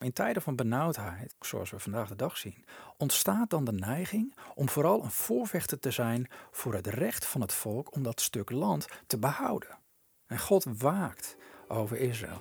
In 0.00 0.12
tijden 0.12 0.42
van 0.42 0.56
benauwdheid, 0.56 1.34
zoals 1.40 1.70
we 1.70 1.78
vandaag 1.78 2.08
de 2.08 2.16
dag 2.16 2.36
zien, 2.36 2.64
ontstaat 2.96 3.50
dan 3.50 3.64
de 3.64 3.72
neiging 3.72 4.34
om 4.54 4.68
vooral 4.68 5.02
een 5.02 5.10
voorvechter 5.10 5.78
te 5.78 5.90
zijn 5.90 6.28
voor 6.50 6.74
het 6.74 6.86
recht 6.86 7.26
van 7.26 7.40
het 7.40 7.52
volk 7.52 7.94
om 7.94 8.02
dat 8.02 8.20
stuk 8.20 8.50
land 8.50 8.86
te 9.06 9.18
behouden. 9.18 9.78
En 10.26 10.38
God 10.38 10.64
waakt 10.78 11.36
over 11.68 11.96
Israël 11.96 12.40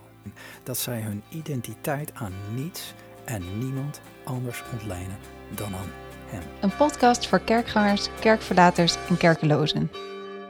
dat 0.64 0.78
zij 0.78 1.02
hun 1.02 1.24
identiteit 1.30 2.14
aan 2.14 2.34
niets 2.54 2.94
en 3.26 3.58
niemand 3.58 4.02
anders 4.24 4.64
ontlenen 4.72 5.18
dan 5.56 5.76
aan 5.76 5.92
Hem. 6.26 6.44
Een 6.62 6.76
podcast 6.76 7.28
voor 7.28 7.40
kerkgangers, 7.40 8.10
kerkverlaters 8.20 8.96
en 9.10 9.18
kerkelozen. 9.18 9.92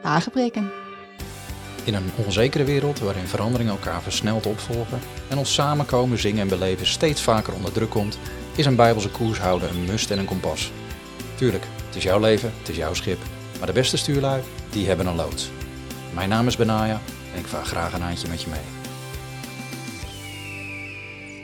Aangebreken. 0.04 0.89
In 1.84 1.94
een 1.94 2.10
onzekere 2.26 2.64
wereld 2.64 3.00
waarin 3.00 3.28
veranderingen 3.28 3.74
elkaar 3.74 4.02
versneld 4.02 4.46
opvolgen 4.46 5.00
en 5.30 5.38
ons 5.38 5.54
samenkomen, 5.54 6.18
zingen 6.18 6.42
en 6.42 6.48
beleven 6.48 6.86
steeds 6.86 7.22
vaker 7.22 7.54
onder 7.54 7.72
druk 7.72 7.90
komt, 7.90 8.20
is 8.56 8.66
een 8.66 8.76
bijbelse 8.76 9.10
koers 9.10 9.40
houden 9.40 9.70
een 9.70 9.86
must 9.86 10.12
en 10.12 10.20
een 10.20 10.26
kompas. 10.26 10.72
Tuurlijk, 11.36 11.64
het 11.86 11.96
is 11.96 12.04
jouw 12.04 12.20
leven, 12.20 12.52
het 12.60 12.70
is 12.70 12.76
jouw 12.76 12.94
schip, 12.94 13.20
maar 13.58 13.68
de 13.68 13.74
beste 13.74 13.98
stuurlui, 13.98 14.42
die 14.70 14.88
hebben 14.88 15.06
een 15.06 15.16
loods. 15.16 15.50
Mijn 16.14 16.30
naam 16.30 16.48
is 16.48 16.58
Benaya 16.58 17.02
en 17.34 17.40
ik 17.40 17.46
vaar 17.46 17.66
graag 17.66 17.94
een 17.94 18.02
handje 18.02 18.28
met 18.28 18.42
je 18.42 18.50
mee. 18.50 18.78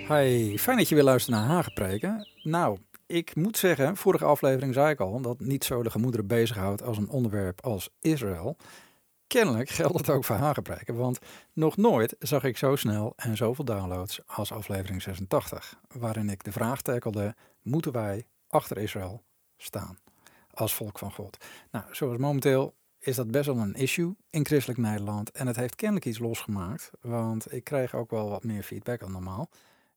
Hi, 0.08 0.58
fijn 0.58 0.77
dat 0.77 0.90
je 0.90 0.96
weer 0.96 1.04
luistert 1.04 1.36
naar 1.36 1.46
Hagepreken. 1.46 2.27
Nou, 2.44 2.77
ik 3.08 3.36
moet 3.36 3.58
zeggen, 3.58 3.98
vorige 3.98 4.26
aflevering 4.26 4.74
zei 4.74 4.90
ik 4.90 4.99
al 4.99 5.22
dat 5.22 5.40
niet 5.40 5.63
zo 5.63 5.84
de 5.84 5.90
gemoederen 5.90 6.27
bezighoudt 6.27 6.84
als 6.84 6.98
een 6.98 7.10
onderwerp 7.10 7.62
als 7.62 7.90
Israël. 8.02 8.58
Kennelijk 9.28 9.70
geldt 9.70 9.98
het 9.98 10.10
ook 10.10 10.24
voor 10.26 10.36
Hagepreken, 10.36 10.96
want 10.96 11.20
nog 11.54 11.78
nooit 11.78 12.16
zag 12.20 12.44
ik 12.44 12.58
zo 12.58 12.76
snel 12.76 13.14
en 13.16 13.38
zoveel 13.38 13.66
downloads 13.66 14.22
als 14.26 14.52
aflevering 14.52 15.02
86, 15.02 15.80
waarin 15.88 16.30
ik 16.30 16.44
de 16.44 16.52
vraag 16.52 16.82
tackelde, 16.82 17.36
moeten 17.62 17.92
wij 17.92 18.26
achter 18.48 18.78
Israël 18.78 19.24
staan 19.58 19.98
als 20.52 20.74
volk 20.74 20.99
van 20.99 21.12
God? 21.12 21.46
Nou, 21.72 21.86
zoals 21.91 22.18
momenteel 22.18 22.76
is 22.99 23.16
dat 23.16 23.32
best 23.32 23.46
wel 23.46 23.58
een 23.58 23.74
issue 23.74 24.16
in 24.30 24.46
christelijk 24.46 24.80
Nederland 24.80 25.32
en 25.32 25.48
het 25.48 25.55
heeft 25.55 25.76
kennelijk 25.76 26.05
iets 26.05 26.20
losgemaakt, 26.20 26.92
want 27.02 27.54
ik 27.54 27.64
kreeg 27.64 27.96
ook 27.96 28.12
wel 28.12 28.30
wat 28.30 28.44
meer 28.44 28.64
feedback 28.64 28.99
dan 28.99 29.12
normaal. 29.12 29.49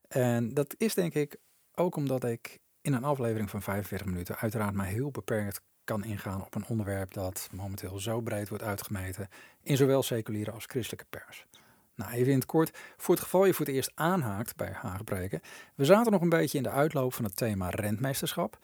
En 0.09 0.55
dat 0.55 0.75
is 0.79 0.95
denk 0.95 1.15
ik 1.15 1.37
ook 1.75 1.97
omdat 1.97 2.25
ik 2.25 2.59
in 2.81 2.93
een 2.93 3.05
aflevering 3.05 3.51
van 3.51 3.63
45 3.63 4.07
minuten 4.07 4.37
uiteraard 4.37 4.75
maar 4.75 4.87
heel 4.87 5.11
beperkt 5.11 5.61
kan 5.89 6.05
ingaan 6.05 6.45
op 6.45 6.55
een 6.55 6.67
onderwerp 6.67 7.15
dat 7.15 7.49
momenteel 7.53 7.99
zo 7.99 8.21
breed 8.21 8.49
wordt 8.49 8.65
uitgemeten 8.65 9.29
in 9.63 9.77
zowel 9.77 10.03
seculiere 10.03 10.51
als 10.51 10.65
christelijke 10.67 11.07
pers. 11.11 11.47
Nou, 11.95 12.13
even 12.13 12.33
in 12.33 12.39
het 12.39 12.47
kort, 12.47 12.79
voor 12.97 13.15
het 13.15 13.25
geval 13.25 13.45
je 13.45 13.55
voor 13.55 13.67
het 13.67 13.75
eerst 13.75 13.93
aanhaakt 13.95 14.57
bij 14.57 14.73
Hagebreken. 14.73 15.41
We 15.75 15.85
zaten 15.85 16.13
nog 16.13 16.21
een 16.21 16.29
beetje 16.29 16.57
in 16.57 16.63
de 16.63 16.71
uitloop 16.71 17.15
van 17.15 17.25
het 17.25 17.37
thema 17.37 17.69
rentmeesterschap. 17.69 18.59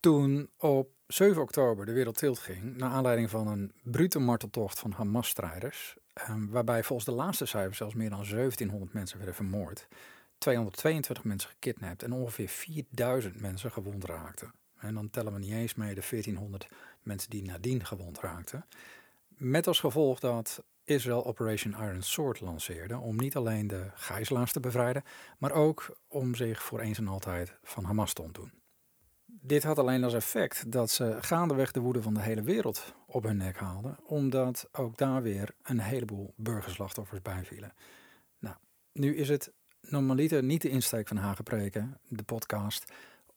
Toen 0.00 0.50
op 0.56 0.88
7 1.06 1.42
oktober 1.42 1.86
de 1.86 1.92
wereld 1.92 2.16
tilt 2.16 2.38
ging, 2.38 2.76
naar 2.76 2.90
aanleiding 2.90 3.30
van 3.30 3.46
een 3.46 3.72
brute 3.82 4.18
marteltocht 4.18 4.78
van 4.78 4.92
Hamas-strijders, 4.92 5.96
eh, 6.12 6.34
waarbij 6.48 6.82
volgens 6.82 7.08
de 7.08 7.14
laatste 7.14 7.46
cijfers 7.46 7.76
zelfs 7.76 7.94
meer 7.94 8.10
dan 8.10 8.24
1700 8.24 8.92
mensen 8.92 9.16
werden 9.16 9.34
vermoord, 9.34 9.88
222 10.38 11.24
mensen 11.24 11.50
gekidnapt 11.50 12.02
en 12.02 12.12
ongeveer 12.12 12.48
4000 12.48 13.40
mensen 13.40 13.70
gewond 13.70 14.04
raakten. 14.04 14.52
En 14.82 14.94
dan 14.94 15.10
tellen 15.10 15.32
we 15.32 15.38
niet 15.38 15.52
eens 15.52 15.74
mee 15.74 15.94
de 15.94 16.06
1400 16.10 16.68
mensen 17.02 17.30
die 17.30 17.42
nadien 17.42 17.84
gewond 17.84 18.20
raakten. 18.20 18.64
Met 19.28 19.66
als 19.66 19.80
gevolg 19.80 20.20
dat 20.20 20.64
Israël 20.84 21.26
Operation 21.26 21.72
Iron 21.72 22.02
Sword 22.02 22.40
lanceerde 22.40 22.98
om 22.98 23.16
niet 23.16 23.36
alleen 23.36 23.66
de 23.66 23.90
gijzelaars 23.94 24.52
te 24.52 24.60
bevrijden, 24.60 25.04
maar 25.38 25.52
ook 25.52 25.96
om 26.08 26.34
zich 26.34 26.62
voor 26.62 26.80
eens 26.80 26.98
en 26.98 27.08
altijd 27.08 27.54
van 27.62 27.84
Hamas 27.84 28.12
te 28.12 28.22
ontdoen. 28.22 28.52
Dit 29.44 29.62
had 29.62 29.78
alleen 29.78 30.04
als 30.04 30.14
effect 30.14 30.72
dat 30.72 30.90
ze 30.90 31.16
gaandeweg 31.20 31.72
de 31.72 31.80
woede 31.80 32.02
van 32.02 32.14
de 32.14 32.20
hele 32.20 32.42
wereld 32.42 32.94
op 33.06 33.22
hun 33.22 33.36
nek 33.36 33.56
haalden, 33.56 33.98
omdat 34.02 34.68
ook 34.72 34.98
daar 34.98 35.22
weer 35.22 35.54
een 35.62 35.80
heleboel 35.80 36.34
burgerslachtoffers 36.36 37.22
bijvielen. 37.22 37.72
Nou, 38.38 38.56
nu 38.92 39.16
is 39.16 39.28
het 39.28 39.52
normaliter 39.80 40.42
niet 40.42 40.62
de 40.62 40.68
insteek 40.68 41.08
van 41.08 41.16
Hagepreken, 41.16 41.98
de 42.08 42.22
podcast, 42.22 42.92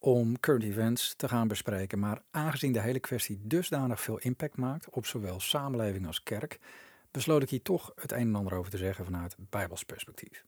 om 0.06 0.40
current 0.40 0.64
events 0.64 1.14
te 1.16 1.28
gaan 1.28 1.48
bespreken. 1.48 2.00
Maar 2.00 2.22
aangezien 2.32 2.74
de 2.74 2.82
hele 2.82 3.00
kwestie 3.00 3.40
dusdanig 3.42 4.02
veel 4.02 4.18
impact 4.18 4.58
maakt 4.58 4.90
op 4.90 5.06
zowel 5.06 5.40
samenleving 5.40 6.08
als 6.08 6.24
kerk, 6.24 6.60
besloot 7.12 7.42
ik 7.42 7.50
hier 7.50 7.62
toch 7.62 7.92
het 7.96 8.12
een 8.12 8.28
en 8.28 8.36
ander 8.36 8.54
over 8.54 8.72
te 8.72 8.78
zeggen 8.78 9.06
vanuit 9.06 9.36
Bijbels 9.38 9.84
perspectief. 9.84 10.46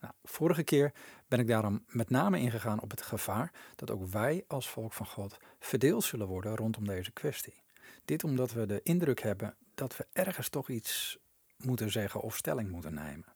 Nou, 0.00 0.14
vorige 0.24 0.62
keer 0.62 0.92
ben 1.28 1.38
ik 1.38 1.46
daarom 1.46 1.84
met 1.86 2.10
name 2.10 2.38
ingegaan 2.38 2.80
op 2.80 2.90
het 2.90 3.02
gevaar 3.02 3.52
dat 3.76 3.90
ook 3.90 4.06
wij 4.06 4.44
als 4.48 4.68
volk 4.68 4.92
van 4.92 5.06
God 5.06 5.38
verdeeld 5.58 6.04
zullen 6.04 6.26
worden 6.26 6.56
rondom 6.56 6.86
deze 6.86 7.12
kwestie. 7.12 7.62
Dit 8.04 8.24
omdat 8.24 8.52
we 8.52 8.66
de 8.66 8.80
indruk 8.82 9.20
hebben 9.20 9.54
dat 9.74 9.96
we 9.96 10.06
ergens 10.12 10.48
toch 10.48 10.68
iets 10.68 11.18
moeten 11.56 11.90
zeggen 11.90 12.20
of 12.20 12.36
stelling 12.36 12.70
moeten 12.70 12.94
nemen. 12.94 13.32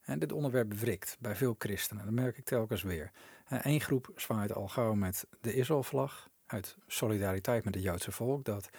En 0.00 0.18
dit 0.18 0.32
onderwerp 0.32 0.72
wrikt 0.72 1.16
bij 1.20 1.36
veel 1.36 1.54
christenen, 1.58 2.04
dat 2.04 2.14
merk 2.14 2.36
ik 2.36 2.44
telkens 2.44 2.82
weer. 2.82 3.10
Eén 3.50 3.80
groep 3.80 4.12
zwaait 4.16 4.54
al 4.54 4.68
gauw 4.68 4.94
met 4.94 5.26
de 5.40 5.54
Israëlvlag 5.54 6.28
uit 6.46 6.76
solidariteit 6.86 7.64
met 7.64 7.74
het 7.74 7.82
Joodse 7.82 8.12
volk, 8.12 8.44
dat 8.44 8.70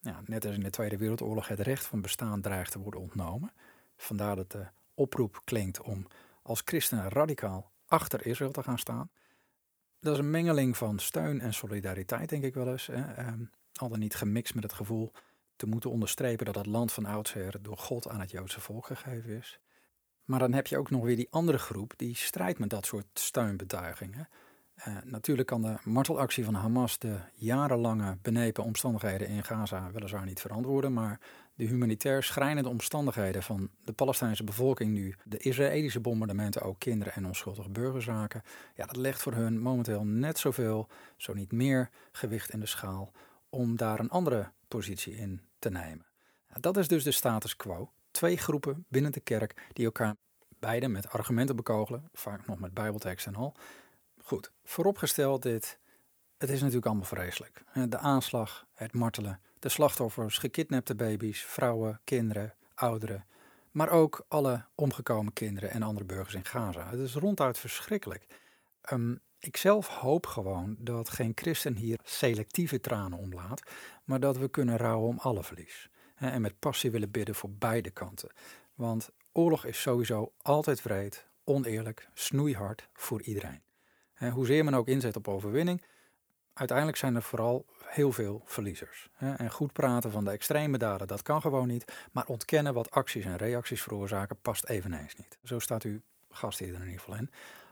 ja, 0.00 0.20
net 0.24 0.44
als 0.44 0.54
in 0.54 0.62
de 0.62 0.70
Tweede 0.70 0.96
Wereldoorlog 0.96 1.48
het 1.48 1.60
recht 1.60 1.86
van 1.86 2.00
bestaan 2.00 2.40
dreigt 2.40 2.72
te 2.72 2.78
worden 2.78 3.00
ontnomen. 3.00 3.52
Vandaar 3.96 4.36
dat 4.36 4.50
de 4.50 4.66
oproep 4.94 5.40
klinkt 5.44 5.80
om 5.80 6.06
als 6.42 6.62
christenen 6.64 7.08
radicaal 7.08 7.70
achter 7.86 8.26
Israël 8.26 8.50
te 8.50 8.62
gaan 8.62 8.78
staan. 8.78 9.10
Dat 10.00 10.12
is 10.12 10.18
een 10.18 10.30
mengeling 10.30 10.76
van 10.76 10.98
steun 10.98 11.40
en 11.40 11.54
solidariteit, 11.54 12.28
denk 12.28 12.44
ik 12.44 12.54
wel 12.54 12.68
eens. 12.68 12.86
Hè. 12.86 13.12
Ehm, 13.14 13.44
al 13.74 13.88
dan 13.88 13.98
niet 13.98 14.14
gemixt 14.14 14.54
met 14.54 14.62
het 14.62 14.72
gevoel 14.72 15.12
te 15.56 15.66
moeten 15.66 15.90
onderstrepen 15.90 16.46
dat 16.46 16.54
het 16.54 16.66
land 16.66 16.92
van 16.92 17.04
oudsher 17.04 17.62
door 17.62 17.78
God 17.78 18.08
aan 18.08 18.20
het 18.20 18.30
Joodse 18.30 18.60
volk 18.60 18.86
gegeven 18.86 19.36
is. 19.36 19.60
Maar 20.30 20.38
dan 20.38 20.52
heb 20.52 20.66
je 20.66 20.78
ook 20.78 20.90
nog 20.90 21.04
weer 21.04 21.16
die 21.16 21.28
andere 21.30 21.58
groep 21.58 21.92
die 21.96 22.16
strijdt 22.16 22.58
met 22.58 22.70
dat 22.70 22.86
soort 22.86 23.06
steunbetuigingen. 23.12 24.28
Uh, 24.88 24.96
natuurlijk 25.04 25.48
kan 25.48 25.62
de 25.62 25.76
martelactie 25.84 26.44
van 26.44 26.54
Hamas 26.54 26.98
de 26.98 27.18
jarenlange 27.34 28.18
benepen 28.22 28.64
omstandigheden 28.64 29.28
in 29.28 29.44
Gaza 29.44 29.90
weliswaar 29.92 30.24
niet 30.24 30.40
verantwoorden, 30.40 30.92
maar 30.92 31.20
de 31.54 31.64
humanitair 31.64 32.22
schrijnende 32.22 32.68
omstandigheden 32.68 33.42
van 33.42 33.70
de 33.84 33.92
Palestijnse 33.92 34.44
bevolking 34.44 34.92
nu, 34.92 35.14
de 35.24 35.38
Israëlische 35.38 36.00
bombardementen 36.00 36.62
ook 36.62 36.78
kinderen 36.78 37.12
en 37.12 37.26
onschuldige 37.26 37.70
burgers 37.70 38.06
raken, 38.06 38.42
ja, 38.74 38.86
dat 38.86 38.96
legt 38.96 39.22
voor 39.22 39.34
hun 39.34 39.60
momenteel 39.60 40.04
net 40.04 40.38
zoveel, 40.38 40.88
zo 41.16 41.34
niet 41.34 41.52
meer, 41.52 41.90
gewicht 42.12 42.52
in 42.52 42.60
de 42.60 42.66
schaal 42.66 43.12
om 43.48 43.76
daar 43.76 44.00
een 44.00 44.10
andere 44.10 44.50
positie 44.68 45.16
in 45.16 45.40
te 45.58 45.70
nemen. 45.70 46.06
dat 46.60 46.76
is 46.76 46.88
dus 46.88 47.04
de 47.04 47.12
status 47.12 47.56
quo 47.56 47.90
twee 48.10 48.36
groepen 48.36 48.84
binnen 48.88 49.12
de 49.12 49.20
kerk 49.20 49.68
die 49.72 49.84
elkaar 49.84 50.16
beide 50.58 50.88
met 50.88 51.08
argumenten 51.08 51.56
bekogelen, 51.56 52.08
vaak 52.12 52.46
nog 52.46 52.58
met 52.58 52.74
bijbeltekst 52.74 53.26
en 53.26 53.34
al. 53.34 53.54
Goed, 54.22 54.52
vooropgesteld 54.64 55.42
dit, 55.42 55.78
het 56.38 56.50
is 56.50 56.58
natuurlijk 56.58 56.86
allemaal 56.86 57.04
vreselijk. 57.04 57.62
De 57.88 57.98
aanslag, 57.98 58.66
het 58.74 58.92
martelen, 58.92 59.40
de 59.58 59.68
slachtoffers, 59.68 60.38
gekidnapte 60.38 60.94
baby's, 60.94 61.44
vrouwen, 61.44 62.00
kinderen, 62.04 62.54
ouderen, 62.74 63.26
maar 63.70 63.88
ook 63.88 64.24
alle 64.28 64.64
omgekomen 64.74 65.32
kinderen 65.32 65.70
en 65.70 65.82
andere 65.82 66.06
burgers 66.06 66.34
in 66.34 66.44
Gaza. 66.44 66.90
Het 66.90 67.00
is 67.00 67.14
ronduit 67.14 67.58
verschrikkelijk. 67.58 68.26
Um, 68.92 69.20
ik 69.38 69.56
zelf 69.56 69.88
hoop 69.88 70.26
gewoon 70.26 70.76
dat 70.78 71.10
geen 71.10 71.32
christen 71.34 71.76
hier 71.76 71.98
selectieve 72.02 72.80
tranen 72.80 73.18
omlaat, 73.18 73.62
maar 74.04 74.20
dat 74.20 74.36
we 74.36 74.48
kunnen 74.48 74.76
rouwen 74.76 75.08
om 75.08 75.18
alle 75.18 75.44
verlies 75.44 75.90
en 76.28 76.40
met 76.40 76.58
passie 76.58 76.90
willen 76.90 77.10
bidden 77.10 77.34
voor 77.34 77.50
beide 77.50 77.90
kanten. 77.90 78.30
Want 78.74 79.10
oorlog 79.32 79.64
is 79.64 79.80
sowieso 79.80 80.32
altijd 80.42 80.82
wreed, 80.82 81.26
oneerlijk, 81.44 82.08
snoeihard 82.14 82.88
voor 82.92 83.22
iedereen. 83.22 83.62
Hoezeer 84.32 84.64
men 84.64 84.74
ook 84.74 84.88
inzet 84.88 85.16
op 85.16 85.28
overwinning, 85.28 85.82
uiteindelijk 86.52 86.98
zijn 86.98 87.14
er 87.14 87.22
vooral 87.22 87.66
heel 87.84 88.12
veel 88.12 88.42
verliezers. 88.44 89.08
En 89.18 89.50
goed 89.50 89.72
praten 89.72 90.10
van 90.10 90.24
de 90.24 90.30
extreme 90.30 90.78
daden, 90.78 91.06
dat 91.06 91.22
kan 91.22 91.40
gewoon 91.40 91.68
niet. 91.68 91.92
Maar 92.12 92.26
ontkennen 92.26 92.74
wat 92.74 92.90
acties 92.90 93.24
en 93.24 93.36
reacties 93.36 93.82
veroorzaken, 93.82 94.36
past 94.42 94.64
eveneens 94.64 95.14
niet. 95.16 95.38
Zo 95.44 95.58
staat 95.58 95.82
uw 95.82 96.00
gast 96.30 96.58
hier 96.58 96.74
in 96.74 96.80
ieder 96.80 96.98
geval 96.98 97.16
in. 97.16 97.30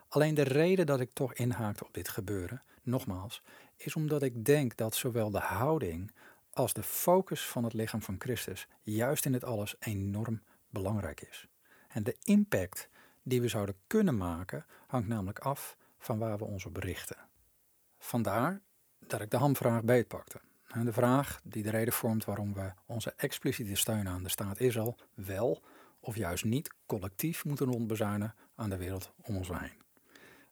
Alleen 0.08 0.34
de 0.34 0.42
reden 0.42 0.86
dat 0.86 1.00
ik 1.00 1.10
toch 1.12 1.34
inhaakte 1.34 1.84
op 1.84 1.94
dit 1.94 2.08
gebeuren, 2.08 2.62
nogmaals, 2.82 3.42
is 3.76 3.94
omdat 3.94 4.22
ik 4.22 4.44
denk 4.44 4.76
dat 4.76 4.94
zowel 4.94 5.30
de 5.30 5.38
houding 5.38 6.12
als 6.58 6.72
de 6.72 6.82
focus 6.82 7.46
van 7.46 7.64
het 7.64 7.72
lichaam 7.72 8.02
van 8.02 8.16
Christus 8.18 8.68
juist 8.82 9.24
in 9.24 9.32
dit 9.32 9.44
alles 9.44 9.76
enorm 9.78 10.42
belangrijk 10.70 11.20
is. 11.20 11.48
En 11.88 12.02
de 12.02 12.16
impact 12.22 12.88
die 13.22 13.40
we 13.40 13.48
zouden 13.48 13.74
kunnen 13.86 14.16
maken 14.16 14.66
hangt 14.86 15.08
namelijk 15.08 15.38
af 15.38 15.76
van 15.98 16.18
waar 16.18 16.38
we 16.38 16.44
ons 16.44 16.64
op 16.64 16.76
richten. 16.76 17.16
Vandaar 17.98 18.60
dat 18.98 19.20
ik 19.20 19.30
de 19.30 19.36
hamvraag 19.36 19.82
beetpakte. 19.82 20.40
En 20.68 20.84
de 20.84 20.92
vraag 20.92 21.40
die 21.44 21.62
de 21.62 21.70
reden 21.70 21.92
vormt 21.92 22.24
waarom 22.24 22.54
we 22.54 22.72
onze 22.86 23.12
expliciete 23.16 23.74
steun 23.74 24.08
aan 24.08 24.22
de 24.22 24.28
staat 24.28 24.60
Israël 24.60 24.96
wel 25.14 25.62
of 26.00 26.16
juist 26.16 26.44
niet 26.44 26.74
collectief 26.86 27.44
moeten 27.44 27.66
rondbezuinen 27.66 28.34
aan 28.54 28.70
de 28.70 28.76
wereld 28.76 29.12
om 29.22 29.36
ons 29.36 29.48
heen. 29.48 29.82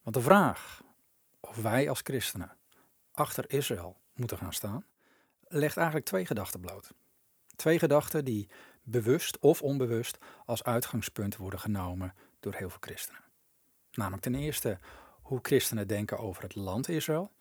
Want 0.03 0.17
de 0.17 0.23
vraag 0.23 0.83
of 1.41 1.57
wij 1.57 1.89
als 1.89 2.01
christenen 2.03 2.57
achter 3.13 3.53
Israël 3.53 3.97
moeten 4.15 4.39
gaan 4.39 4.53
staan, 4.53 4.85
legt 5.49 5.77
eigenlijk 5.77 6.07
twee 6.07 6.27
gedachten 6.27 6.61
bloot. 6.61 6.91
Twee 7.57 7.79
gedachten 7.79 8.25
die 8.25 8.49
bewust 8.83 9.39
of 9.39 9.63
onbewust 9.63 10.19
als 10.45 10.65
uitgangspunt 10.65 11.37
worden 11.37 11.61
genomen 11.61 12.15
door 12.41 12.55
heel 12.55 12.71
veel 12.71 12.81
christenen. 12.81 13.21
Namelijk 13.93 14.23
ten 14.23 14.35
eerste 14.35 14.79
hoe 15.23 15.39
christenen 15.43 15.89
denken 15.89 16.19
over 16.19 16.43
het 16.43 16.55
land 16.55 16.89
Israël 16.89 17.33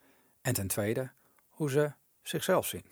en 0.41 0.53
ten 0.53 0.67
tweede 0.67 1.11
hoe 1.49 1.69
ze 1.69 1.91
zichzelf 2.21 2.65
zien. 2.65 2.85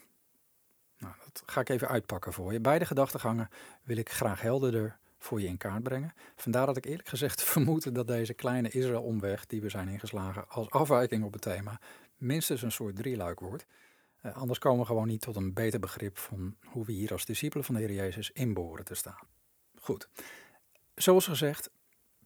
Nou, 0.98 1.14
dat 1.24 1.42
ga 1.46 1.60
ik 1.60 1.68
even 1.68 1.88
uitpakken 1.88 2.32
voor 2.32 2.52
je. 2.52 2.60
Beide 2.60 2.84
gedachtegangen 2.84 3.48
wil 3.82 3.96
ik 3.96 4.10
graag 4.10 4.40
helderder 4.40 4.98
voor 5.18 5.40
je 5.40 5.46
in 5.46 5.56
kaart 5.56 5.82
brengen. 5.82 6.14
Vandaar 6.36 6.66
dat 6.66 6.76
ik 6.76 6.84
eerlijk 6.84 7.08
gezegd 7.08 7.42
vermoed 7.52 7.94
dat 7.94 8.06
deze 8.06 8.34
kleine 8.34 8.68
Israël-omweg 8.68 9.46
die 9.46 9.60
we 9.60 9.68
zijn 9.68 9.88
ingeslagen 9.88 10.48
als 10.48 10.70
afwijking 10.70 11.24
op 11.24 11.32
het 11.32 11.42
thema 11.42 11.80
minstens 12.16 12.62
een 12.62 12.72
soort 12.72 12.96
drieluik 12.96 13.40
wordt. 13.40 13.66
Uh, 14.26 14.36
anders 14.36 14.58
komen 14.58 14.80
we 14.80 14.86
gewoon 14.86 15.06
niet 15.06 15.20
tot 15.20 15.36
een 15.36 15.52
beter 15.52 15.80
begrip 15.80 16.18
van 16.18 16.56
hoe 16.64 16.84
we 16.84 16.92
hier 16.92 17.12
als 17.12 17.24
discipelen 17.24 17.64
van 17.64 17.74
de 17.74 17.80
Heer 17.80 17.92
Jezus 17.92 18.30
in 18.30 18.54
behoren 18.54 18.84
te 18.84 18.94
staan. 18.94 19.26
Goed, 19.80 20.08
zoals 20.94 21.26
gezegd 21.26 21.70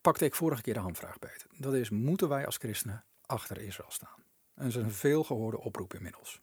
pakte 0.01 0.25
ik 0.25 0.35
vorige 0.35 0.61
keer 0.61 0.73
de 0.73 0.79
handvraag 0.79 1.19
beter. 1.19 1.47
Dat 1.57 1.73
is, 1.73 1.89
moeten 1.89 2.29
wij 2.29 2.45
als 2.45 2.57
christenen 2.57 3.03
achter 3.25 3.61
Israël 3.61 3.91
staan? 3.91 4.23
En 4.53 4.63
dat 4.63 4.67
is 4.67 4.75
een 4.75 4.91
veelgehoorde 4.91 5.59
oproep 5.59 5.93
inmiddels. 5.93 6.41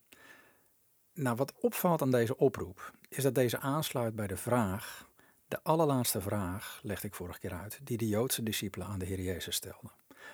Nou, 1.13 1.37
wat 1.37 1.53
opvalt 1.61 2.03
aan 2.03 2.11
deze 2.11 2.37
oproep, 2.37 2.93
is 3.09 3.23
dat 3.23 3.35
deze 3.35 3.59
aansluit 3.59 4.15
bij 4.15 4.27
de 4.27 4.37
vraag, 4.37 5.09
de 5.49 5.63
allerlaatste 5.63 6.21
vraag, 6.21 6.81
legde 6.83 7.07
ik 7.07 7.15
vorige 7.15 7.39
keer 7.39 7.53
uit, 7.53 7.81
die 7.83 7.97
de 7.97 8.09
Joodse 8.09 8.43
discipelen 8.43 8.87
aan 8.87 8.99
de 8.99 9.07
Heer 9.07 9.21
Jezus 9.21 9.55
stelden. 9.55 9.93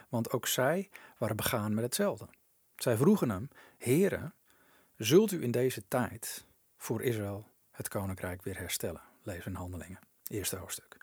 Want 0.09 0.31
ook 0.31 0.47
zij 0.47 0.91
waren 1.19 1.37
begaan 1.37 1.75
met 1.75 1.85
hetzelfde. 1.85 2.29
Zij 2.77 2.97
vroegen 2.97 3.31
hem, 3.31 3.49
Heere, 3.79 4.33
zult 5.04 5.32
u 5.32 5.43
in 5.43 5.50
deze 5.50 5.88
tijd 5.88 6.46
voor 6.76 7.02
Israël 7.02 7.49
het 7.70 7.88
koninkrijk 7.88 8.43
weer 8.43 8.58
herstellen? 8.58 9.02
Lees 9.22 9.46
in 9.46 9.54
Handelingen, 9.54 9.99
eerste 10.26 10.56
hoofdstuk. 10.56 10.96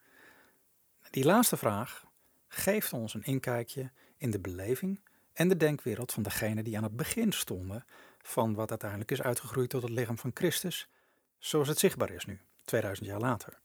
Die 1.10 1.26
laatste 1.26 1.58
vraag 1.58 2.06
geeft 2.48 2.94
ons 2.94 3.14
een 3.14 3.24
inkijkje 3.24 3.92
in 4.18 4.32
de 4.32 4.40
beleving 4.40 5.02
en 5.34 5.48
de 5.48 5.58
denkwereld 5.58 6.14
van 6.14 6.24
degenen 6.24 6.64
die 6.64 6.78
aan 6.78 6.84
het 6.84 6.96
begin 6.96 7.32
stonden 7.32 7.86
van 8.22 8.54
wat 8.54 8.70
uiteindelijk 8.70 9.12
is 9.12 9.22
uitgegroeid 9.22 9.70
tot 9.70 9.82
het 9.82 9.92
lichaam 9.92 10.18
van 10.18 10.32
Christus, 10.34 10.90
zoals 11.38 11.68
het 11.68 11.80
zichtbaar 11.80 12.10
is 12.12 12.26
nu, 12.26 12.40
2000 12.66 13.08
jaar 13.08 13.20
later. 13.20 13.60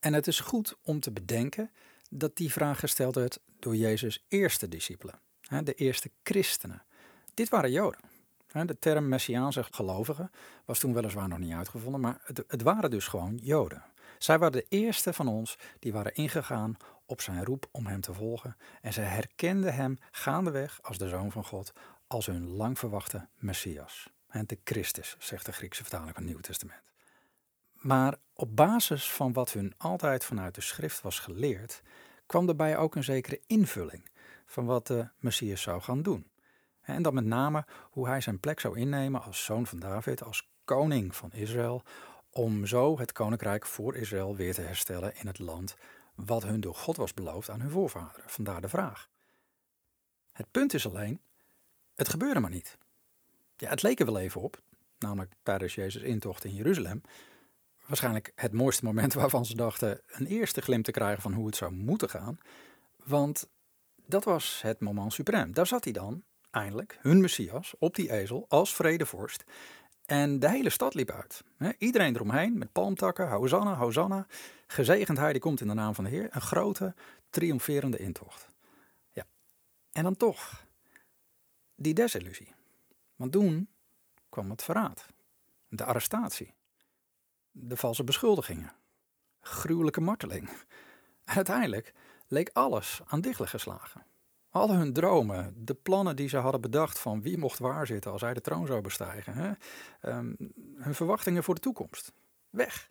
En 0.00 0.12
het 0.12 0.26
is 0.26 0.40
goed 0.40 0.76
om 0.82 1.00
te 1.00 1.12
bedenken 1.12 1.70
dat 2.10 2.36
die 2.36 2.52
vraag 2.52 2.78
gesteld 2.78 3.14
werd 3.14 3.40
door 3.58 3.76
Jezus' 3.76 4.24
eerste 4.28 4.68
discipelen, 4.68 5.20
de 5.64 5.74
eerste 5.74 6.10
christenen. 6.22 6.82
Dit 7.34 7.48
waren 7.48 7.70
Joden. 7.70 8.17
De 8.52 8.78
term 8.78 9.08
Messiaanse 9.08 9.62
gelovigen 9.70 10.30
was 10.64 10.78
toen 10.78 10.94
weliswaar 10.94 11.28
nog 11.28 11.38
niet 11.38 11.52
uitgevonden, 11.52 12.00
maar 12.00 12.20
het, 12.22 12.44
het 12.48 12.62
waren 12.62 12.90
dus 12.90 13.06
gewoon 13.06 13.36
Joden. 13.36 13.84
Zij 14.18 14.38
waren 14.38 14.52
de 14.52 14.66
eerste 14.68 15.12
van 15.12 15.28
ons 15.28 15.58
die 15.78 15.92
waren 15.92 16.14
ingegaan 16.14 16.76
op 17.06 17.20
zijn 17.20 17.44
roep 17.44 17.68
om 17.70 17.86
hem 17.86 18.00
te 18.00 18.14
volgen 18.14 18.56
en 18.80 18.92
zij 18.92 19.04
herkenden 19.04 19.74
hem 19.74 19.98
gaandeweg 20.10 20.78
als 20.82 20.98
de 20.98 21.08
Zoon 21.08 21.32
van 21.32 21.44
God, 21.44 21.72
als 22.06 22.26
hun 22.26 22.46
lang 22.48 22.78
verwachte 22.78 23.28
Messias. 23.36 24.10
De 24.46 24.58
Christus, 24.64 25.16
zegt 25.18 25.46
de 25.46 25.52
Griekse 25.52 25.82
vertaling 25.82 26.10
van 26.10 26.22
het 26.22 26.26
Nieuwe 26.26 26.46
Testament. 26.46 26.82
Maar 27.72 28.16
op 28.32 28.56
basis 28.56 29.10
van 29.10 29.32
wat 29.32 29.52
hun 29.52 29.74
altijd 29.76 30.24
vanuit 30.24 30.54
de 30.54 30.60
schrift 30.60 31.02
was 31.02 31.18
geleerd, 31.18 31.82
kwam 32.26 32.46
daarbij 32.46 32.76
ook 32.76 32.94
een 32.94 33.04
zekere 33.04 33.40
invulling 33.46 34.10
van 34.46 34.64
wat 34.64 34.86
de 34.86 35.08
Messias 35.18 35.62
zou 35.62 35.80
gaan 35.80 36.02
doen. 36.02 36.30
En 36.94 37.02
dan 37.02 37.14
met 37.14 37.24
name 37.24 37.64
hoe 37.90 38.06
hij 38.06 38.20
zijn 38.20 38.40
plek 38.40 38.60
zou 38.60 38.78
innemen 38.78 39.22
als 39.22 39.44
zoon 39.44 39.66
van 39.66 39.78
David, 39.78 40.22
als 40.22 40.48
koning 40.64 41.16
van 41.16 41.32
Israël, 41.32 41.82
om 42.30 42.66
zo 42.66 42.98
het 42.98 43.12
koninkrijk 43.12 43.66
voor 43.66 43.96
Israël 43.96 44.36
weer 44.36 44.54
te 44.54 44.60
herstellen 44.60 45.16
in 45.16 45.26
het 45.26 45.38
land 45.38 45.76
wat 46.14 46.42
hun 46.42 46.60
door 46.60 46.74
God 46.74 46.96
was 46.96 47.14
beloofd 47.14 47.50
aan 47.50 47.60
hun 47.60 47.70
voorvaderen. 47.70 48.30
Vandaar 48.30 48.60
de 48.60 48.68
vraag. 48.68 49.08
Het 50.32 50.50
punt 50.50 50.74
is 50.74 50.86
alleen, 50.86 51.20
het 51.94 52.08
gebeurde 52.08 52.40
maar 52.40 52.50
niet. 52.50 52.78
Ja, 53.56 53.68
het 53.68 53.82
leek 53.82 54.00
er 54.00 54.06
wel 54.06 54.18
even 54.18 54.40
op, 54.40 54.60
namelijk 54.98 55.32
tijdens 55.42 55.74
Jezus' 55.74 56.02
intocht 56.02 56.44
in 56.44 56.54
Jeruzalem. 56.54 57.00
Waarschijnlijk 57.86 58.32
het 58.34 58.52
mooiste 58.52 58.84
moment 58.84 59.12
waarvan 59.22 59.44
ze 59.44 59.56
dachten 59.56 60.00
een 60.06 60.26
eerste 60.26 60.60
glimp 60.60 60.84
te 60.84 60.90
krijgen 60.90 61.22
van 61.22 61.32
hoe 61.32 61.46
het 61.46 61.56
zou 61.56 61.72
moeten 61.72 62.10
gaan. 62.10 62.38
Want 63.04 63.48
dat 64.06 64.24
was 64.24 64.62
het 64.62 64.80
moment 64.80 65.12
suprem. 65.12 65.52
Daar 65.52 65.66
zat 65.66 65.84
hij 65.84 65.92
dan, 65.92 66.22
eindelijk, 66.50 66.98
hun 67.00 67.20
Messias, 67.20 67.74
op 67.78 67.94
die 67.94 68.10
ezel 68.10 68.44
als 68.48 68.74
vredevorst. 68.74 69.44
En 70.06 70.38
de 70.38 70.50
hele 70.50 70.70
stad 70.70 70.94
liep 70.94 71.10
uit. 71.10 71.44
Iedereen 71.78 72.14
eromheen 72.14 72.58
met 72.58 72.72
palmtakken, 72.72 73.28
Hosanna, 73.28 73.74
Hosanna. 73.74 74.26
Gezegend 74.66 75.18
hij 75.18 75.32
die 75.32 75.40
komt 75.40 75.60
in 75.60 75.66
de 75.66 75.74
naam 75.74 75.94
van 75.94 76.04
de 76.04 76.10
Heer. 76.10 76.28
Een 76.30 76.40
grote, 76.40 76.94
triomferende 77.30 77.98
intocht. 77.98 78.48
Ja, 79.12 79.24
en 79.92 80.02
dan 80.02 80.16
toch 80.16 80.66
die 81.74 81.94
desillusie. 81.94 82.54
Want 83.16 83.32
toen 83.32 83.68
kwam 84.28 84.50
het 84.50 84.62
verraad, 84.62 85.06
de 85.68 85.84
arrestatie, 85.84 86.54
de 87.50 87.76
valse 87.76 88.04
beschuldigingen, 88.04 88.72
gruwelijke 89.40 90.00
marteling. 90.00 90.48
En 91.24 91.34
uiteindelijk 91.34 91.92
leek 92.28 92.50
alles 92.52 93.00
aan 93.06 93.20
dichtelijk 93.20 93.50
geslagen. 93.50 94.04
Al 94.50 94.74
hun 94.74 94.92
dromen, 94.92 95.54
de 95.56 95.74
plannen 95.74 96.16
die 96.16 96.28
ze 96.28 96.36
hadden 96.36 96.60
bedacht 96.60 96.98
van 96.98 97.22
wie 97.22 97.38
mocht 97.38 97.58
waar 97.58 97.86
zitten 97.86 98.12
als 98.12 98.20
hij 98.20 98.34
de 98.34 98.40
troon 98.40 98.66
zou 98.66 98.80
bestijgen. 98.80 99.34
Hè? 99.34 99.52
Ehm, 100.00 100.34
hun 100.76 100.94
verwachtingen 100.94 101.44
voor 101.44 101.54
de 101.54 101.60
toekomst. 101.60 102.12
Weg. 102.50 102.90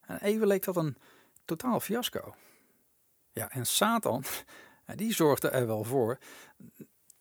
En 0.00 0.20
even 0.20 0.46
leek 0.46 0.64
dat 0.64 0.76
een 0.76 0.96
totaal 1.44 1.80
fiasco. 1.80 2.34
Ja, 3.32 3.50
en 3.50 3.66
Satan, 3.66 4.24
die 4.94 5.14
zorgde 5.14 5.48
er 5.48 5.66
wel 5.66 5.84
voor 5.84 6.18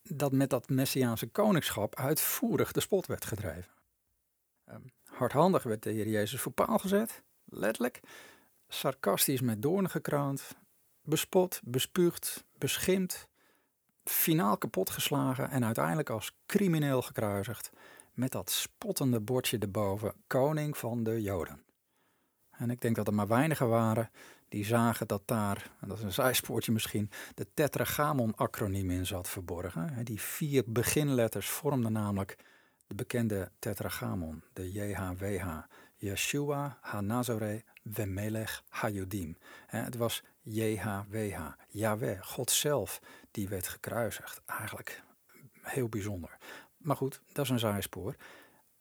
dat 0.04 0.32
met 0.32 0.50
dat 0.50 0.70
Messiaanse 0.70 1.28
koningschap 1.28 1.96
uitvoerig 1.96 2.72
de 2.72 2.80
spot 2.80 3.06
werd 3.06 3.26
gedreven. 3.26 3.72
Um, 4.70 4.92
hardhandig 5.04 5.64
werd 5.64 5.84
de 5.84 5.92
Heer 5.92 6.08
Jezus 6.08 6.42
voor 6.42 6.52
paal 6.52 6.78
gezet, 6.78 7.24
letterlijk. 7.46 8.00
Sarcastisch 8.68 9.42
met 9.42 9.62
doornen 9.62 9.92
gekroond, 9.92 10.56
bespot, 11.02 11.62
bespuugd, 11.64 12.46
beschimd, 12.58 13.28
finaal 14.04 14.58
kapotgeslagen 14.58 15.50
en 15.50 15.66
uiteindelijk 15.66 16.10
als 16.10 16.36
crimineel 16.46 17.02
gekruisigd 17.02 17.70
met 18.14 18.32
dat 18.32 18.50
spottende 18.50 19.20
bordje 19.20 19.58
erboven, 19.58 20.14
koning 20.28 20.78
van 20.78 21.04
de 21.04 21.22
Joden. 21.22 21.64
En 22.52 22.70
ik 22.70 22.82
denk 22.82 22.96
dat 22.96 23.08
er 23.08 23.14
maar 23.14 23.28
weinigen 23.28 23.70
waren 23.70 24.10
die 24.52 24.66
zagen 24.66 25.08
dat 25.08 25.22
daar, 25.26 25.72
dat 25.86 25.98
is 25.98 26.04
een 26.04 26.14
zijspoortje 26.14 26.72
misschien, 26.72 27.10
de 27.36 27.48
tetragramon-acroniem 27.54 28.90
in 28.90 29.06
zat 29.06 29.30
verborgen. 29.30 30.06
Die 30.06 30.22
vier 30.22 30.64
beginletters 30.68 31.50
vormden 31.50 31.92
namelijk 31.92 32.38
de 32.88 32.96
bekende 32.96 33.52
tetragramon, 33.60 34.44
de 34.54 34.72
JHWH. 34.72 35.48
Yeshua 35.96 36.78
HaNazare 36.82 37.64
Wemelech 37.82 38.64
Hayudim. 38.70 39.38
Het 39.68 39.96
was 39.96 40.24
JHWH, 40.42 41.40
Yahweh, 41.68 42.22
God 42.22 42.52
zelf, 42.52 43.02
die 43.32 43.48
werd 43.48 43.68
gekruisigd. 43.68 44.42
Eigenlijk 44.46 45.04
heel 45.62 45.90
bijzonder. 45.90 46.38
Maar 46.78 46.96
goed, 46.96 47.22
dat 47.32 47.46
is 47.46 47.52
een 47.52 47.60
zijspoor. 47.60 48.16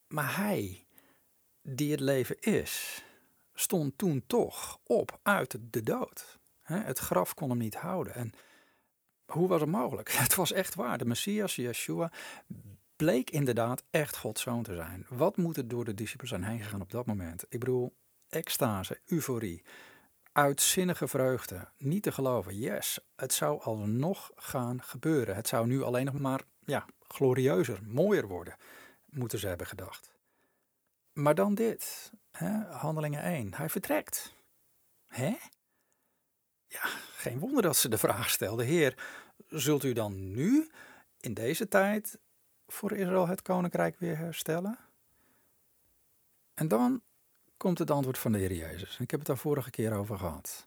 Maar 0.07 0.37
hij, 0.37 0.87
die 1.63 1.91
het 1.91 2.01
leven 2.01 2.41
is, 2.41 3.05
stond 3.55 3.99
toen 3.99 4.23
toch 4.27 4.81
op 4.85 5.19
uit 5.23 5.59
de 5.71 5.83
dood. 5.83 6.39
Het 6.63 6.99
graf 6.99 7.35
kon 7.35 7.49
hem 7.49 7.59
niet 7.59 7.75
houden. 7.75 8.15
En 8.15 8.33
hoe 9.25 9.49
was 9.49 9.61
het 9.61 9.71
mogelijk? 9.71 10.13
Het 10.27 10.35
was 10.35 10.53
echt 10.53 10.75
waar. 10.75 10.99
De 10.99 11.05
Messias, 11.05 11.57
Yeshua, 11.57 12.13
bleek 12.97 13.31
inderdaad 13.31 13.83
echt 13.91 14.17
Gods 14.17 14.43
zoon 14.43 14.63
te 14.63 14.75
zijn. 14.75 15.07
Wat 15.09 15.37
moet 15.37 15.57
er 15.57 15.69
door 15.69 15.85
de 15.85 15.95
discipelen 15.95 16.29
zijn 16.29 16.45
heen 16.45 16.61
gegaan 16.61 16.81
op 16.81 16.91
dat 16.91 17.07
moment? 17.07 17.45
Ik 17.49 17.59
bedoel, 17.59 17.97
extase, 18.29 19.01
euforie, 19.07 19.63
uitzinnige 20.33 21.09
vreugde. 21.09 21.69
Niet 21.77 22.03
te 22.03 22.13
geloven, 22.13 22.59
yes, 22.59 22.99
het 23.17 23.33
zou 23.33 23.61
alsnog 23.61 24.31
gaan 24.35 24.83
gebeuren. 24.83 25.35
Het 25.35 25.49
zou 25.49 25.67
nu 25.67 25.83
alleen 25.83 26.05
nog 26.05 26.19
maar, 26.19 26.43
ja, 26.65 26.87
glorieuzer, 27.03 27.79
mooier 27.83 28.27
worden, 28.27 28.57
moeten 29.05 29.39
ze 29.39 29.47
hebben 29.47 29.67
gedacht. 29.67 30.11
Maar 31.13 31.35
dan 31.35 31.55
dit, 31.55 32.13
hè? 32.31 32.51
handelingen 32.73 33.23
1, 33.23 33.55
hij 33.55 33.69
vertrekt. 33.69 34.35
Hè? 35.07 35.37
Ja, 36.67 36.83
geen 37.13 37.39
wonder 37.39 37.63
dat 37.63 37.77
ze 37.77 37.89
de 37.89 37.99
vraag 37.99 38.31
stelde, 38.31 38.65
Heer, 38.65 38.95
zult 39.49 39.85
u 39.85 39.93
dan 39.93 40.33
nu, 40.33 40.71
in 41.21 41.35
deze 41.35 41.69
tijd, 41.69 42.19
voor 42.67 42.93
Israël 42.93 43.27
het 43.27 43.43
koninkrijk 43.43 43.99
weer 43.99 44.17
herstellen? 44.17 44.79
En 46.55 46.69
dan 46.69 47.03
komt 47.61 47.79
het 47.79 47.91
antwoord 47.91 48.19
van 48.19 48.33
de 48.33 48.39
Heer 48.39 48.53
Jezus. 48.53 48.99
Ik 48.99 49.11
heb 49.11 49.21
het 49.21 49.29
daar 49.29 49.39
vorige 49.39 49.71
keer 49.71 49.93
over 49.93 50.19
gehad. 50.19 50.67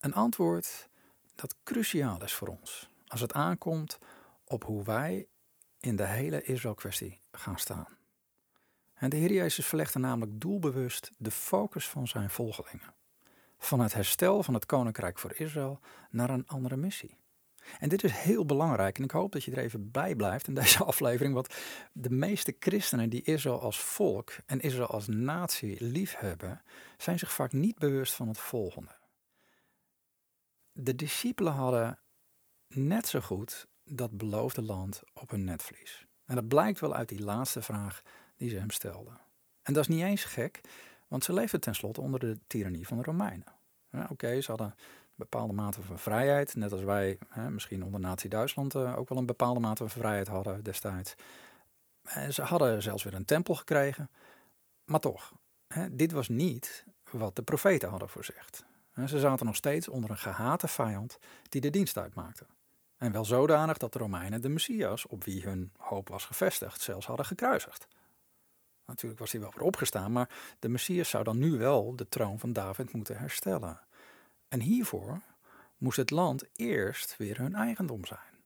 Een 0.00 0.14
antwoord 0.14 0.88
dat 1.34 1.56
cruciaal 1.64 2.22
is 2.22 2.32
voor 2.32 2.48
ons 2.48 2.88
als 3.06 3.20
het 3.20 3.32
aankomt 3.32 3.98
op 4.44 4.64
hoe 4.64 4.84
wij 4.84 5.26
in 5.80 5.96
de 5.96 6.06
hele 6.06 6.42
Israël-kwestie 6.42 7.20
gaan 7.32 7.58
staan. 7.58 7.86
En 8.94 9.10
de 9.10 9.16
Heer 9.16 9.32
Jezus 9.32 9.66
verlegde 9.66 9.98
namelijk 9.98 10.40
doelbewust 10.40 11.10
de 11.16 11.30
focus 11.30 11.88
van 11.88 12.08
zijn 12.08 12.30
volgelingen. 12.30 12.94
Van 13.58 13.80
het 13.80 13.94
herstel 13.94 14.42
van 14.42 14.54
het 14.54 14.66
koninkrijk 14.66 15.18
voor 15.18 15.34
Israël 15.34 15.80
naar 16.10 16.30
een 16.30 16.46
andere 16.46 16.76
missie. 16.76 17.16
En 17.78 17.88
dit 17.88 18.04
is 18.04 18.12
heel 18.12 18.44
belangrijk 18.44 18.98
en 18.98 19.04
ik 19.04 19.10
hoop 19.10 19.32
dat 19.32 19.44
je 19.44 19.50
er 19.50 19.58
even 19.58 19.90
bij 19.90 20.14
blijft 20.14 20.48
in 20.48 20.54
deze 20.64 20.84
aflevering, 20.84 21.34
want 21.34 21.54
de 21.92 22.10
meeste 22.10 22.56
christenen 22.58 23.10
die 23.10 23.22
Israël 23.22 23.60
als 23.60 23.78
volk 23.80 24.32
en 24.46 24.60
Israël 24.60 24.86
als 24.86 25.06
natie 25.06 25.84
liefhebben, 25.84 26.62
zijn 26.96 27.18
zich 27.18 27.32
vaak 27.32 27.52
niet 27.52 27.78
bewust 27.78 28.14
van 28.14 28.28
het 28.28 28.38
volgende. 28.38 28.96
De 30.72 30.94
discipelen 30.94 31.52
hadden 31.52 31.98
net 32.68 33.06
zo 33.06 33.20
goed 33.20 33.66
dat 33.84 34.16
beloofde 34.16 34.62
land 34.62 35.02
op 35.12 35.30
hun 35.30 35.44
netvlies. 35.44 36.06
En 36.26 36.34
dat 36.34 36.48
blijkt 36.48 36.80
wel 36.80 36.94
uit 36.94 37.08
die 37.08 37.22
laatste 37.22 37.62
vraag 37.62 38.02
die 38.36 38.48
ze 38.48 38.56
hem 38.56 38.70
stelden. 38.70 39.20
En 39.62 39.72
dat 39.72 39.88
is 39.88 39.94
niet 39.94 40.04
eens 40.04 40.24
gek, 40.24 40.60
want 41.08 41.24
ze 41.24 41.32
leefden 41.32 41.60
tenslotte 41.60 42.00
onder 42.00 42.20
de 42.20 42.38
tirannie 42.46 42.86
van 42.86 42.96
de 42.96 43.02
Romeinen. 43.02 43.54
Oké, 44.08 44.40
ze 44.40 44.50
hadden 44.50 44.74
bepaalde 45.14 45.52
mate 45.52 45.82
van 45.82 45.98
vrijheid, 45.98 46.54
net 46.54 46.72
als 46.72 46.82
wij 46.82 47.18
hè, 47.28 47.50
misschien 47.50 47.84
onder 47.84 48.00
Nazi-Duitsland 48.00 48.74
uh, 48.74 48.98
ook 48.98 49.08
wel 49.08 49.18
een 49.18 49.26
bepaalde 49.26 49.60
mate 49.60 49.88
van 49.88 50.00
vrijheid 50.00 50.28
hadden 50.28 50.62
destijds. 50.62 51.14
En 52.02 52.34
ze 52.34 52.42
hadden 52.42 52.82
zelfs 52.82 53.02
weer 53.02 53.14
een 53.14 53.24
tempel 53.24 53.54
gekregen, 53.54 54.10
maar 54.84 55.00
toch, 55.00 55.32
hè, 55.66 55.96
dit 55.96 56.12
was 56.12 56.28
niet 56.28 56.84
wat 57.10 57.36
de 57.36 57.42
profeten 57.42 57.88
hadden 57.88 58.08
voorzegd. 58.08 58.64
Ze 59.06 59.18
zaten 59.18 59.46
nog 59.46 59.56
steeds 59.56 59.88
onder 59.88 60.10
een 60.10 60.18
gehate 60.18 60.68
vijand 60.68 61.18
die 61.48 61.60
de 61.60 61.70
dienst 61.70 61.98
uitmaakte. 61.98 62.46
En 62.96 63.12
wel 63.12 63.24
zodanig 63.24 63.78
dat 63.78 63.92
de 63.92 63.98
Romeinen 63.98 64.42
de 64.42 64.48
Messias, 64.48 65.06
op 65.06 65.24
wie 65.24 65.42
hun 65.42 65.72
hoop 65.76 66.08
was 66.08 66.24
gevestigd, 66.24 66.80
zelfs 66.80 67.06
hadden 67.06 67.26
gekruisigd. 67.26 67.86
Natuurlijk 68.86 69.20
was 69.20 69.32
hij 69.32 69.40
wel 69.40 69.52
weer 69.54 69.64
opgestaan, 69.64 70.12
maar 70.12 70.28
de 70.58 70.68
Messias 70.68 71.08
zou 71.08 71.24
dan 71.24 71.38
nu 71.38 71.58
wel 71.58 71.96
de 71.96 72.08
troon 72.08 72.38
van 72.38 72.52
David 72.52 72.92
moeten 72.92 73.18
herstellen. 73.18 73.80
En 74.54 74.60
hiervoor 74.60 75.20
moest 75.76 75.96
het 75.96 76.10
land 76.10 76.44
eerst 76.52 77.16
weer 77.16 77.38
hun 77.38 77.54
eigendom 77.54 78.04
zijn. 78.04 78.42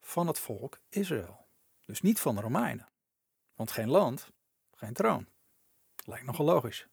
Van 0.00 0.26
het 0.26 0.38
volk 0.38 0.78
Israël. 0.88 1.46
Dus 1.84 2.00
niet 2.00 2.20
van 2.20 2.34
de 2.34 2.40
Romeinen. 2.40 2.88
Want 3.54 3.70
geen 3.70 3.88
land, 3.88 4.30
geen 4.74 4.92
troon. 4.92 5.26
Lijkt 6.04 6.26
nogal 6.26 6.44
logisch. 6.44 6.86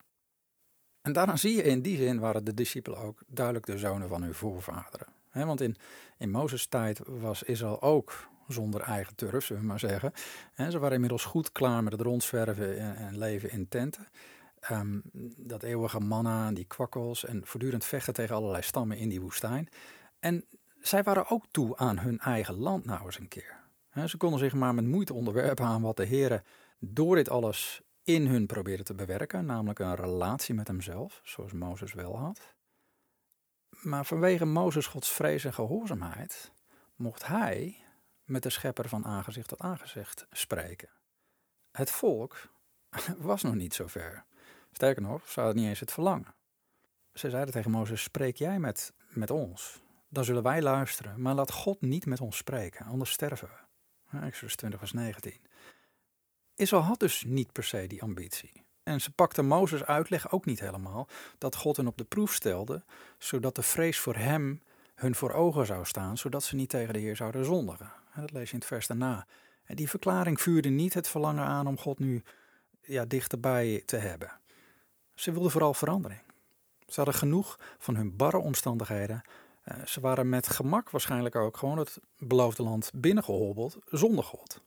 En 1.01 1.13
daaraan 1.13 1.37
zie 1.37 1.55
je 1.55 1.63
in 1.63 1.81
die 1.81 1.97
zin 1.97 2.19
waren 2.19 2.43
de 2.43 2.53
discipelen 2.53 2.99
ook 2.99 3.23
duidelijk 3.27 3.65
de 3.65 3.77
zonen 3.77 4.07
van 4.07 4.21
hun 4.21 4.33
voorvaderen. 4.33 5.07
want 5.31 5.61
in, 5.61 5.75
in 6.17 6.31
Mozes' 6.31 6.67
tijd 6.67 6.99
was 7.05 7.43
Israël 7.43 7.81
ook 7.81 8.29
zonder 8.47 8.81
eigen 8.81 9.15
turf, 9.15 9.45
zullen 9.45 9.61
we 9.61 9.67
maar 9.67 9.79
zeggen. 9.79 10.13
ze 10.55 10.79
waren 10.79 10.93
inmiddels 10.93 11.25
goed 11.25 11.51
klaar 11.51 11.83
met 11.83 11.93
het 11.93 12.01
rondzwerven 12.01 12.97
en, 12.97 13.17
leven 13.17 13.51
in 13.51 13.67
tenten. 13.67 14.07
Ehm, 14.63 14.99
dat 15.37 15.63
eeuwige 15.63 15.99
manna, 15.99 16.51
die 16.51 16.65
kwakkels 16.65 17.25
en 17.25 17.45
voortdurend 17.45 17.85
vechten 17.85 18.13
tegen 18.13 18.35
allerlei 18.35 18.63
stammen 18.63 18.97
in 18.97 19.09
die 19.09 19.21
woestijn. 19.21 19.69
En 20.19 20.45
zij 20.79 21.03
waren 21.03 21.29
ook 21.29 21.45
toe 21.51 21.77
aan 21.77 21.99
hun 21.99 22.19
eigen 22.19 22.55
land 22.55 22.85
nou 22.85 23.05
eens 23.05 23.19
een 23.19 23.27
keer. 23.27 23.61
ze 24.05 24.17
konden 24.17 24.39
zich 24.39 24.53
maar 24.53 24.73
met 24.73 24.85
moeite 24.85 25.13
onderwerpen 25.13 25.65
aan 25.65 25.81
wat 25.81 25.97
de 25.97 26.05
heren 26.05 26.43
door 26.79 27.15
dit 27.15 27.29
alles 27.29 27.81
in 28.03 28.27
hun 28.27 28.45
probeerde 28.45 28.83
te 28.83 28.93
bewerken, 28.93 29.45
namelijk 29.45 29.79
een 29.79 29.95
relatie 29.95 30.55
met 30.55 30.67
hemzelf, 30.67 31.21
zoals 31.23 31.51
Mozes 31.51 31.93
wel 31.93 32.17
had. 32.17 32.55
Maar 33.69 34.05
vanwege 34.05 34.45
Mozes 34.45 34.87
Gods 34.87 35.11
vrees 35.11 35.45
en 35.45 35.53
gehoorzaamheid 35.53 36.51
mocht 36.95 37.27
hij 37.27 37.77
met 38.23 38.43
de 38.43 38.49
schepper 38.49 38.89
van 38.89 39.05
aangezicht 39.05 39.47
tot 39.47 39.59
aangezicht 39.59 40.25
spreken. 40.31 40.89
Het 41.71 41.91
volk 41.91 42.49
was 43.17 43.41
nog 43.41 43.55
niet 43.55 43.73
zo 43.73 43.87
ver. 43.87 44.25
Sterker 44.73 45.01
nog, 45.01 45.29
ze 45.29 45.39
hadden 45.39 45.57
niet 45.57 45.69
eens 45.69 45.79
het 45.79 45.91
verlangen. 45.91 46.33
Ze 47.13 47.29
zeiden 47.29 47.53
tegen 47.53 47.71
Mozes: 47.71 48.03
Spreek 48.03 48.37
jij 48.37 48.59
met, 48.59 48.93
met 49.09 49.31
ons? 49.31 49.81
Dan 50.09 50.23
zullen 50.23 50.43
wij 50.43 50.61
luisteren, 50.61 51.21
maar 51.21 51.33
laat 51.33 51.51
God 51.51 51.81
niet 51.81 52.05
met 52.05 52.21
ons 52.21 52.37
spreken, 52.37 52.85
anders 52.85 53.11
sterven 53.11 53.47
we. 53.47 54.17
Exodus 54.17 54.55
20, 54.55 54.79
vers 54.79 54.91
19. 54.91 55.33
Israël 56.55 56.83
had 56.83 56.99
dus 56.99 57.23
niet 57.23 57.51
per 57.51 57.63
se 57.63 57.87
die 57.87 58.01
ambitie. 58.01 58.63
En 58.83 59.01
ze 59.01 59.11
pakte 59.11 59.41
Mozes 59.41 59.83
uitleg 59.83 60.31
ook 60.31 60.45
niet 60.45 60.59
helemaal 60.59 61.07
dat 61.37 61.55
God 61.55 61.77
hen 61.77 61.87
op 61.87 61.97
de 61.97 62.03
proef 62.03 62.33
stelde, 62.33 62.83
zodat 63.17 63.55
de 63.55 63.61
vrees 63.61 63.99
voor 63.99 64.15
hem 64.15 64.61
hun 64.95 65.15
voor 65.15 65.31
ogen 65.31 65.65
zou 65.65 65.85
staan, 65.85 66.17
zodat 66.17 66.43
ze 66.43 66.55
niet 66.55 66.69
tegen 66.69 66.93
de 66.93 66.99
Heer 66.99 67.15
zouden 67.15 67.45
zondigen. 67.45 67.91
Dat 68.15 68.31
lees 68.31 68.47
je 68.47 68.53
in 68.53 68.59
het 68.59 68.67
vers 68.67 68.87
daarna. 68.87 69.27
En 69.65 69.75
die 69.75 69.89
verklaring 69.89 70.41
vuurde 70.41 70.69
niet 70.69 70.93
het 70.93 71.07
verlangen 71.07 71.45
aan 71.45 71.67
om 71.67 71.77
God 71.77 71.99
nu 71.99 72.23
ja, 72.81 73.05
dichterbij 73.05 73.83
te 73.85 73.97
hebben. 73.97 74.31
Ze 75.13 75.31
wilden 75.31 75.51
vooral 75.51 75.73
verandering. 75.73 76.21
Ze 76.87 76.95
hadden 76.95 77.13
genoeg 77.13 77.59
van 77.77 77.95
hun 77.95 78.15
barre 78.15 78.37
omstandigheden. 78.37 79.21
Eh, 79.63 79.85
ze 79.85 79.99
waren 79.99 80.29
met 80.29 80.47
gemak 80.47 80.89
waarschijnlijk 80.89 81.35
ook 81.35 81.57
gewoon 81.57 81.77
het 81.77 81.99
beloofde 82.17 82.63
land 82.63 82.91
binnengehobbeld 82.93 83.77
zonder 83.85 84.23
God. 84.23 84.61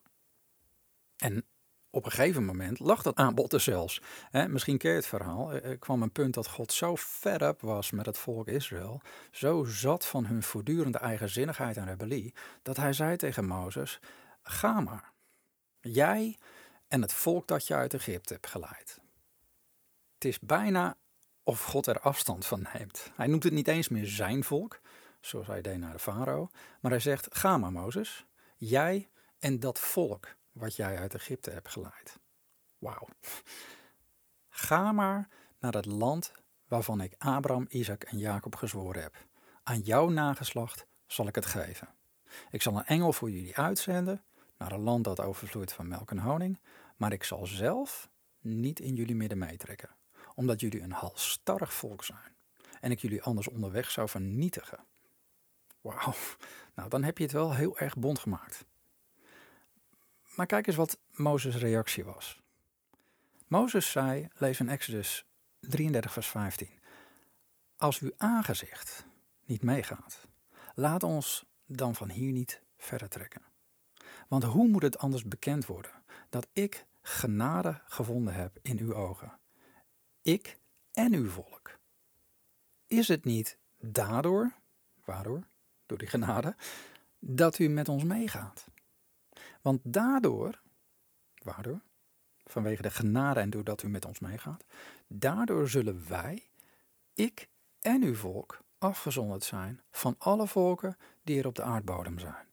En 1.16 1.44
op 1.90 2.04
een 2.04 2.10
gegeven 2.10 2.44
moment 2.44 2.78
lag 2.78 3.02
dat 3.02 3.16
aanbod 3.16 3.52
er 3.52 3.60
zelfs. 3.60 4.02
misschien 4.48 4.78
ken 4.78 4.90
je 4.90 4.96
het 4.96 5.06
verhaal. 5.06 5.52
Er 5.52 5.78
kwam 5.78 6.02
een 6.02 6.12
punt 6.12 6.34
dat 6.34 6.48
God 6.48 6.72
zo 6.72 6.96
fed 6.96 7.42
up 7.42 7.60
was 7.60 7.90
met 7.90 8.06
het 8.06 8.18
volk 8.18 8.48
Israël, 8.48 9.00
zo 9.30 9.64
zat 9.64 10.06
van 10.06 10.26
hun 10.26 10.42
voortdurende 10.42 10.98
eigenzinnigheid 10.98 11.76
en 11.76 11.86
rebellie, 11.86 12.34
dat 12.62 12.76
hij 12.76 12.92
zei 12.92 13.16
tegen 13.16 13.46
Mozes: 13.46 14.00
Ga 14.42 14.80
maar. 14.80 15.12
Jij 15.80 16.38
en 16.88 17.02
het 17.02 17.12
volk 17.12 17.46
dat 17.46 17.66
je 17.66 17.74
uit 17.74 17.94
Egypte 17.94 18.32
hebt 18.32 18.46
geleid. 18.46 19.00
Is 20.26 20.40
bijna 20.40 20.96
of 21.42 21.64
God 21.64 21.86
er 21.86 22.00
afstand 22.00 22.46
van 22.46 22.66
neemt. 22.72 23.10
Hij 23.14 23.26
noemt 23.26 23.42
het 23.42 23.52
niet 23.52 23.68
eens 23.68 23.88
meer 23.88 24.06
zijn 24.06 24.44
volk, 24.44 24.80
zoals 25.20 25.46
hij 25.46 25.60
deed 25.60 25.78
naar 25.78 25.92
de 25.92 25.98
farao, 25.98 26.50
maar 26.80 26.90
hij 26.90 27.00
zegt: 27.00 27.36
Ga 27.36 27.58
maar, 27.58 27.72
Mozes. 27.72 28.26
Jij 28.56 29.08
en 29.38 29.60
dat 29.60 29.78
volk 29.78 30.36
wat 30.52 30.76
jij 30.76 30.98
uit 30.98 31.14
Egypte 31.14 31.50
hebt 31.50 31.68
geleid. 31.68 32.18
Wauw. 32.78 33.08
Ga 34.48 34.92
maar 34.92 35.28
naar 35.58 35.72
het 35.72 35.86
land 35.86 36.32
waarvan 36.68 37.00
ik 37.00 37.14
Abraham, 37.18 37.66
Isaac 37.68 38.02
en 38.02 38.18
Jacob 38.18 38.54
gezworen 38.54 39.02
heb. 39.02 39.26
Aan 39.62 39.80
jouw 39.80 40.08
nageslacht 40.08 40.86
zal 41.06 41.26
ik 41.26 41.34
het 41.34 41.46
geven. 41.46 41.88
Ik 42.50 42.62
zal 42.62 42.76
een 42.76 42.86
engel 42.86 43.12
voor 43.12 43.30
jullie 43.30 43.56
uitzenden 43.56 44.24
naar 44.58 44.72
een 44.72 44.80
land 44.80 45.04
dat 45.04 45.20
overvloeit 45.20 45.72
van 45.72 45.88
melk 45.88 46.10
en 46.10 46.18
honing, 46.18 46.60
maar 46.96 47.12
ik 47.12 47.24
zal 47.24 47.46
zelf 47.46 48.08
niet 48.40 48.80
in 48.80 48.94
jullie 48.94 49.14
midden 49.14 49.38
meetrekken, 49.38 49.95
omdat 50.36 50.60
jullie 50.60 50.80
een 50.80 50.92
halstarrig 50.92 51.74
volk 51.74 52.04
zijn 52.04 52.34
en 52.80 52.90
ik 52.90 53.00
jullie 53.00 53.22
anders 53.22 53.48
onderweg 53.48 53.90
zou 53.90 54.08
vernietigen. 54.08 54.84
Wauw, 55.80 56.14
nou 56.74 56.88
dan 56.88 57.02
heb 57.02 57.18
je 57.18 57.24
het 57.24 57.32
wel 57.32 57.54
heel 57.54 57.78
erg 57.78 57.96
bond 57.96 58.18
gemaakt. 58.18 58.64
Maar 60.34 60.46
kijk 60.46 60.66
eens 60.66 60.76
wat 60.76 60.98
Mozes' 61.10 61.56
reactie 61.56 62.04
was. 62.04 62.40
Mozes 63.46 63.90
zei, 63.90 64.28
lees 64.34 64.60
in 64.60 64.68
Exodus 64.68 65.24
33, 65.60 66.12
vers 66.12 66.26
15. 66.26 66.68
Als 67.76 67.98
uw 67.98 68.10
aangezicht 68.16 69.06
niet 69.44 69.62
meegaat, 69.62 70.26
laat 70.74 71.02
ons 71.02 71.44
dan 71.66 71.94
van 71.94 72.10
hier 72.10 72.32
niet 72.32 72.62
verder 72.76 73.08
trekken. 73.08 73.42
Want 74.28 74.44
hoe 74.44 74.68
moet 74.68 74.82
het 74.82 74.98
anders 74.98 75.24
bekend 75.24 75.66
worden 75.66 76.02
dat 76.28 76.46
ik 76.52 76.86
genade 77.02 77.80
gevonden 77.84 78.34
heb 78.34 78.58
in 78.62 78.78
uw 78.78 78.94
ogen? 78.94 79.38
Ik 80.26 80.58
en 80.92 81.12
uw 81.12 81.28
volk. 81.28 81.78
Is 82.86 83.08
het 83.08 83.24
niet 83.24 83.58
daardoor, 83.78 84.52
waardoor, 85.04 85.46
door 85.86 85.98
die 85.98 86.08
genade, 86.08 86.56
dat 87.18 87.58
u 87.58 87.68
met 87.68 87.88
ons 87.88 88.04
meegaat? 88.04 88.66
Want 89.62 89.80
daardoor, 89.84 90.62
waardoor? 91.42 91.80
Vanwege 92.44 92.82
de 92.82 92.90
genade 92.90 93.40
en 93.40 93.50
doordat 93.50 93.82
u 93.82 93.88
met 93.88 94.04
ons 94.04 94.18
meegaat, 94.18 94.64
daardoor 95.06 95.68
zullen 95.68 96.08
wij, 96.08 96.50
ik 97.14 97.48
en 97.80 98.02
uw 98.02 98.14
volk, 98.14 98.60
afgezonderd 98.78 99.44
zijn 99.44 99.80
van 99.90 100.14
alle 100.18 100.46
volken 100.46 100.96
die 101.22 101.38
er 101.38 101.46
op 101.46 101.54
de 101.54 101.62
aardbodem 101.62 102.18
zijn. 102.18 102.46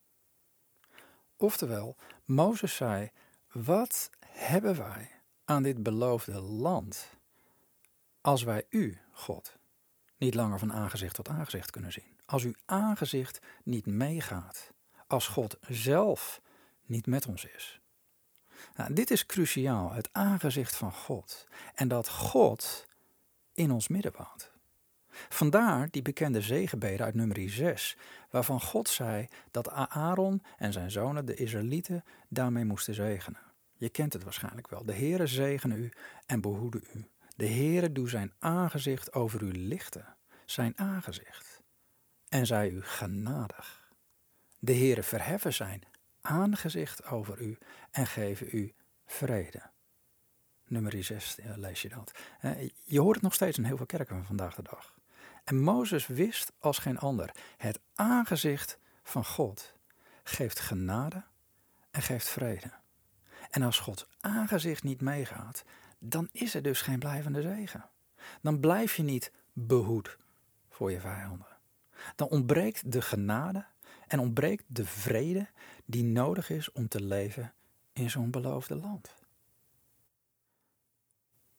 Oftewel, 1.37 1.95
Mozes 2.25 2.75
zei: 2.75 3.11
Wat 3.51 4.09
hebben 4.27 4.77
wij 4.77 5.11
aan 5.45 5.63
dit 5.63 5.83
beloofde 5.83 6.39
land 6.39 7.21
als 8.23 8.43
wij 8.43 8.65
u, 8.69 8.97
God, 9.11 9.57
niet 10.17 10.33
langer 10.33 10.59
van 10.59 10.73
aangezicht 10.73 11.15
tot 11.15 11.29
aangezicht 11.29 11.71
kunnen 11.71 11.91
zien? 11.91 12.19
Als 12.25 12.43
uw 12.43 12.53
aangezicht 12.65 13.39
niet 13.63 13.85
meegaat, 13.85 14.71
als 15.07 15.27
God 15.27 15.57
zelf 15.67 16.41
niet 16.85 17.05
met 17.05 17.27
ons 17.27 17.45
is. 17.45 17.81
Nou, 18.75 18.93
dit 18.93 19.11
is 19.11 19.25
cruciaal, 19.25 19.91
het 19.91 20.09
aangezicht 20.11 20.75
van 20.75 20.91
God. 20.91 21.47
En 21.75 21.87
dat 21.87 22.09
God 22.09 22.87
in 23.53 23.71
ons 23.71 23.87
midden 23.87 24.13
woont. 24.17 24.51
Vandaar 25.29 25.87
die 25.91 26.01
bekende 26.01 26.41
zegenbeden 26.41 27.05
uit 27.05 27.15
nummer 27.15 27.49
6, 27.49 27.97
waarvan 28.29 28.61
God 28.61 28.89
zei 28.89 29.27
dat 29.51 29.69
Aaron 29.69 30.43
en 30.57 30.73
zijn 30.73 30.91
zonen 30.91 31.25
de 31.25 31.35
Israëlieten 31.35 32.03
daarmee 32.27 32.65
moesten 32.65 32.93
zegenen. 32.93 33.41
Je 33.73 33.89
kent 33.89 34.13
het 34.13 34.23
waarschijnlijk 34.23 34.67
wel. 34.67 34.85
De 34.85 34.93
Heere 34.93 35.27
zegene 35.27 35.75
u 35.75 35.91
en 36.25 36.41
behoede 36.41 36.81
u. 36.93 37.07
De 37.33 37.47
Heere 37.47 37.91
doe 37.91 38.09
zijn 38.09 38.33
aangezicht 38.39 39.13
over 39.13 39.41
u 39.41 39.51
lichten, 39.51 40.15
zijn 40.45 40.77
aangezicht, 40.77 41.61
en 42.29 42.45
zij 42.45 42.69
u 42.69 42.83
genadig. 42.83 43.91
De 44.59 44.73
Heere 44.73 45.03
verheffen 45.03 45.53
zijn 45.53 45.83
aangezicht 46.21 47.05
over 47.05 47.41
u 47.41 47.57
en 47.91 48.07
geven 48.07 48.47
u 48.51 48.73
vrede. 49.05 49.61
Nummer 50.67 51.03
6 51.03 51.37
lees 51.55 51.81
je 51.81 51.89
dat. 51.89 52.11
Je 52.83 52.99
hoort 52.99 53.15
het 53.15 53.23
nog 53.23 53.33
steeds 53.33 53.57
in 53.57 53.63
heel 53.63 53.77
veel 53.77 53.85
kerken 53.85 54.15
van 54.15 54.25
vandaag 54.25 54.55
de 54.55 54.61
dag. 54.61 54.93
En 55.43 55.59
Mozes 55.59 56.07
wist 56.07 56.51
als 56.59 56.77
geen 56.77 56.97
ander, 56.99 57.31
het 57.57 57.79
aangezicht 57.93 58.77
van 59.03 59.25
God 59.25 59.73
geeft 60.23 60.59
genade 60.59 61.23
en 61.91 62.01
geeft 62.01 62.27
vrede. 62.27 62.71
En 63.49 63.61
als 63.61 63.79
Gods 63.79 64.05
aangezicht 64.19 64.83
niet 64.83 65.01
meegaat, 65.01 65.63
dan 66.05 66.29
is 66.31 66.53
er 66.53 66.61
dus 66.61 66.81
geen 66.81 66.99
blijvende 66.99 67.41
zegen. 67.41 67.89
Dan 68.41 68.59
blijf 68.59 68.95
je 68.95 69.03
niet 69.03 69.31
behoed 69.53 70.17
voor 70.69 70.91
je 70.91 70.99
vijanden. 70.99 71.47
Dan 72.15 72.27
ontbreekt 72.27 72.91
de 72.91 73.01
genade 73.01 73.65
en 74.07 74.19
ontbreekt 74.19 74.63
de 74.67 74.85
vrede 74.85 75.47
die 75.85 76.03
nodig 76.03 76.49
is 76.49 76.71
om 76.71 76.87
te 76.87 77.03
leven 77.03 77.53
in 77.93 78.09
zo'n 78.09 78.31
beloofde 78.31 78.75
land. 78.75 79.13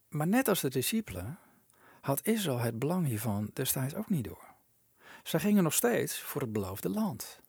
Maar 0.09 0.27
net 0.27 0.49
als 0.49 0.61
de 0.61 0.71
discipelen 0.71 1.39
had 2.01 2.27
Israël 2.27 2.59
het 2.59 2.79
belang 2.79 3.07
hiervan 3.07 3.51
destijds 3.53 3.95
ook 3.95 4.11
niet 4.11 4.25
door. 4.25 4.55
Zij 5.23 5.41
gingen 5.41 5.63
nog 5.63 5.75
steeds 5.75 6.21
voor 6.23 6.41
het 6.41 6.53
beloofde 6.53 6.89
land. 6.89 7.41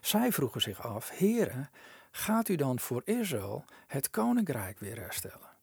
Zij 0.00 0.32
vroegen 0.32 0.60
zich 0.60 0.82
af: 0.82 1.10
Heere, 1.10 1.68
gaat 2.10 2.48
u 2.48 2.56
dan 2.56 2.78
voor 2.78 3.02
Israël 3.04 3.64
het 3.86 4.10
koninkrijk 4.10 4.78
weer 4.78 4.98
herstellen? 4.98 5.55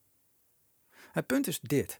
Het 1.13 1.25
punt 1.25 1.48
is 1.48 1.60
dit. 1.60 2.00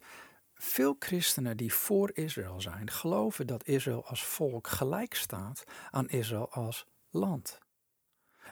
Veel 0.54 0.96
christenen 1.00 1.58
die 1.58 1.74
voor 1.74 2.12
Israël 2.14 2.62
zijn, 2.62 2.90
geloven 2.90 3.48
dat 3.48 3.68
Israël 3.68 4.06
als 4.06 4.24
volk 4.24 4.68
gelijk 4.68 5.14
staat 5.14 5.64
aan 5.92 6.10
Israël 6.10 6.52
als 6.52 6.88
land. 7.10 7.60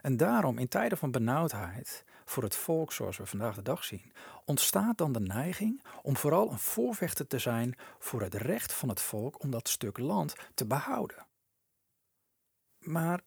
En 0.01 0.18
daarom, 0.18 0.58
in 0.58 0.68
tijden 0.68 0.98
van 0.98 1.12
benauwdheid 1.12 2.03
voor 2.25 2.44
het 2.44 2.56
volk 2.56 2.91
zoals 2.91 3.18
we 3.18 3.25
vandaag 3.25 3.56
de 3.56 3.62
dag 3.62 3.84
zien, 3.84 4.13
ontstaat 4.46 4.98
dan 4.98 5.12
de 5.12 5.20
neiging 5.20 5.84
om 6.01 6.18
vooral 6.18 6.51
een 6.51 6.60
voorvechter 6.60 7.27
te 7.27 7.39
zijn 7.39 7.75
voor 8.00 8.22
het 8.22 8.34
recht 8.34 8.74
van 8.74 8.89
het 8.89 9.01
volk 9.01 9.44
om 9.44 9.51
dat 9.51 9.70
stuk 9.70 9.98
land 9.98 10.36
te 10.53 10.65
behouden. 10.65 11.27
Maar 12.77 13.22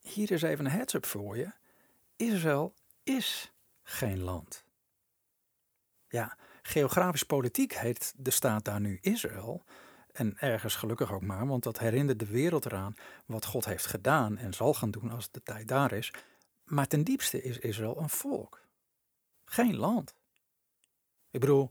hier 0.00 0.30
is 0.30 0.42
even 0.42 0.64
een 0.64 0.70
heads-up 0.70 1.06
voor 1.06 1.36
je. 1.36 1.52
Israël 2.16 2.74
is 3.02 3.52
geen 3.82 4.20
land. 4.20 4.64
Ja, 6.08 6.36
geografisch 6.68 7.22
politiek 7.22 7.74
heet 7.74 8.14
de 8.16 8.30
staat 8.30 8.64
daar 8.64 8.80
nu 8.80 8.98
Israël. 9.00 9.64
En 10.12 10.38
ergens 10.38 10.74
gelukkig 10.74 11.12
ook 11.12 11.22
maar, 11.22 11.46
want 11.46 11.62
dat 11.62 11.78
herinnert 11.78 12.18
de 12.18 12.26
wereld 12.26 12.66
eraan 12.66 12.94
wat 13.26 13.44
God 13.44 13.64
heeft 13.64 13.86
gedaan 13.86 14.36
en 14.36 14.54
zal 14.54 14.74
gaan 14.74 14.90
doen 14.90 15.10
als 15.10 15.30
de 15.30 15.42
tijd 15.42 15.68
daar 15.68 15.92
is. 15.92 16.12
Maar 16.64 16.86
ten 16.86 17.04
diepste 17.04 17.42
is 17.42 17.58
Israël 17.58 18.00
een 18.00 18.08
volk, 18.08 18.60
geen 19.44 19.76
land. 19.76 20.14
Ik 21.30 21.40
bedoel, 21.40 21.70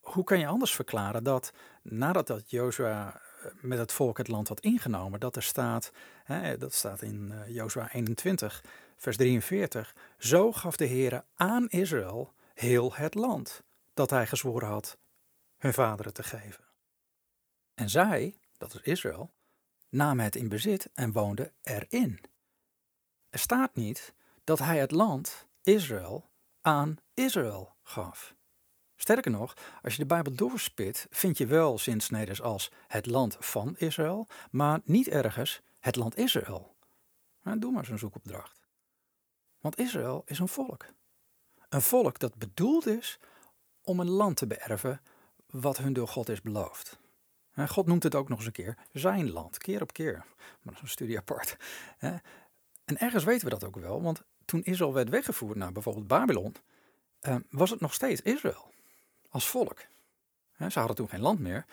hoe 0.00 0.24
kan 0.24 0.38
je 0.38 0.46
anders 0.46 0.74
verklaren 0.74 1.24
dat 1.24 1.52
nadat 1.82 2.26
dat 2.26 2.50
Jozua 2.50 3.20
eh, 3.42 3.50
met 3.60 3.78
het 3.78 3.92
volk 3.92 4.18
het 4.18 4.28
land 4.28 4.48
had 4.48 4.60
ingenomen, 4.60 5.20
dat 5.20 5.36
er 5.36 5.42
staat, 5.42 5.92
hè, 6.24 6.56
dat 6.56 6.74
staat 6.74 7.02
in 7.02 7.30
uh, 7.32 7.54
Jozua 7.54 7.92
21, 7.92 8.64
vers 8.96 9.16
43, 9.16 9.94
zo 10.18 10.52
gaf 10.52 10.76
de 10.76 10.86
Heere 10.86 11.24
aan 11.34 11.68
Israël 11.68 12.32
heel 12.54 12.94
het 12.94 13.14
land 13.14 13.66
dat 13.98 14.10
hij 14.10 14.26
gezworen 14.26 14.68
had 14.68 14.98
hun 15.56 15.72
vaderen 15.72 16.12
te 16.12 16.22
geven. 16.22 16.64
En 17.74 17.90
zij, 17.90 18.38
dat 18.56 18.74
is 18.74 18.80
Israël, 18.80 19.32
namen 19.88 20.24
het 20.24 20.36
in 20.36 20.48
bezit 20.48 20.90
en 20.94 21.12
woonden 21.12 21.52
erin. 21.62 22.20
Er 23.30 23.38
staat 23.38 23.74
niet 23.74 24.14
dat 24.44 24.58
hij 24.58 24.78
het 24.78 24.90
land, 24.90 25.46
Israël, 25.62 26.30
aan 26.60 26.96
Israël 27.14 27.74
gaf. 27.82 28.34
Sterker 28.96 29.30
nog, 29.30 29.54
als 29.82 29.92
je 29.92 29.98
de 29.98 30.06
Bijbel 30.06 30.34
doorspit, 30.34 31.06
vind 31.10 31.38
je 31.38 31.46
wel 31.46 31.78
zinsneders 31.78 32.42
als 32.42 32.70
het 32.86 33.06
land 33.06 33.36
van 33.40 33.76
Israël, 33.76 34.26
maar 34.50 34.80
niet 34.84 35.08
ergens 35.08 35.60
het 35.80 35.96
land 35.96 36.16
Israël. 36.16 36.76
Doe 37.42 37.72
maar 37.72 37.84
zo'n 37.84 37.98
zoekopdracht. 37.98 38.60
Want 39.60 39.78
Israël 39.78 40.22
is 40.26 40.38
een 40.38 40.48
volk. 40.48 40.86
Een 41.68 41.82
volk 41.82 42.18
dat 42.18 42.34
bedoeld 42.34 42.86
is 42.86 43.18
om 43.88 44.00
een 44.00 44.10
land 44.10 44.36
te 44.36 44.46
beërven 44.46 45.00
wat 45.46 45.78
hun 45.78 45.92
door 45.92 46.08
God 46.08 46.28
is 46.28 46.40
beloofd. 46.40 46.98
God 47.66 47.86
noemt 47.86 48.02
het 48.02 48.14
ook 48.14 48.28
nog 48.28 48.38
eens 48.38 48.46
een 48.46 48.52
keer 48.52 48.76
zijn 48.92 49.30
land, 49.30 49.58
keer 49.58 49.82
op 49.82 49.92
keer. 49.92 50.24
Maar 50.36 50.58
dat 50.62 50.74
is 50.74 50.80
een 50.80 50.88
studie 50.88 51.18
apart. 51.18 51.56
En 52.84 52.98
ergens 52.98 53.24
weten 53.24 53.44
we 53.44 53.50
dat 53.50 53.64
ook 53.64 53.76
wel, 53.76 54.02
want 54.02 54.22
toen 54.44 54.62
Israël 54.62 54.92
werd 54.92 55.08
weggevoerd 55.08 55.56
naar 55.56 55.72
bijvoorbeeld 55.72 56.06
Babylon, 56.06 56.54
eh, 57.20 57.36
was 57.50 57.70
het 57.70 57.80
nog 57.80 57.94
steeds 57.94 58.22
Israël 58.22 58.72
als 59.30 59.48
volk. 59.48 59.86
Ze 60.68 60.78
hadden 60.78 60.96
toen 60.96 61.08
geen 61.08 61.20
land 61.20 61.38
meer, 61.38 61.64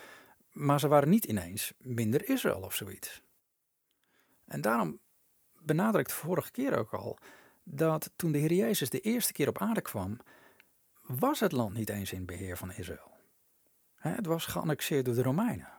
maar 0.52 0.80
ze 0.80 0.88
waren 0.88 1.10
niet 1.10 1.26
ineens 1.26 1.74
minder 1.78 2.30
Israël 2.30 2.62
of 2.62 2.76
zoiets. 2.76 3.22
En 4.46 4.62
daarom 4.62 5.00
benadrukte 5.60 6.12
ik 6.12 6.20
vorige 6.20 6.52
keer 6.52 6.78
ook 6.78 6.94
al 6.94 7.18
dat 7.64 8.12
toen 8.16 8.32
de 8.32 8.38
Heer 8.38 8.54
Jezus 8.54 8.90
de 8.90 9.00
eerste 9.00 9.34
keer 9.34 9.48
op 9.48 9.62
aarde 9.62 9.82
kwam, 9.82 10.18
was 11.06 11.40
het 11.40 11.52
land 11.52 11.74
niet 11.74 11.90
eens 11.90 12.12
in 12.12 12.26
beheer 12.26 12.58
van 12.58 12.72
Israël. 12.72 13.12
Het 13.96 14.26
was 14.26 14.46
geannexeerd 14.46 15.06
door 15.06 15.16
de 15.16 15.24
Romeinen. 15.24 15.70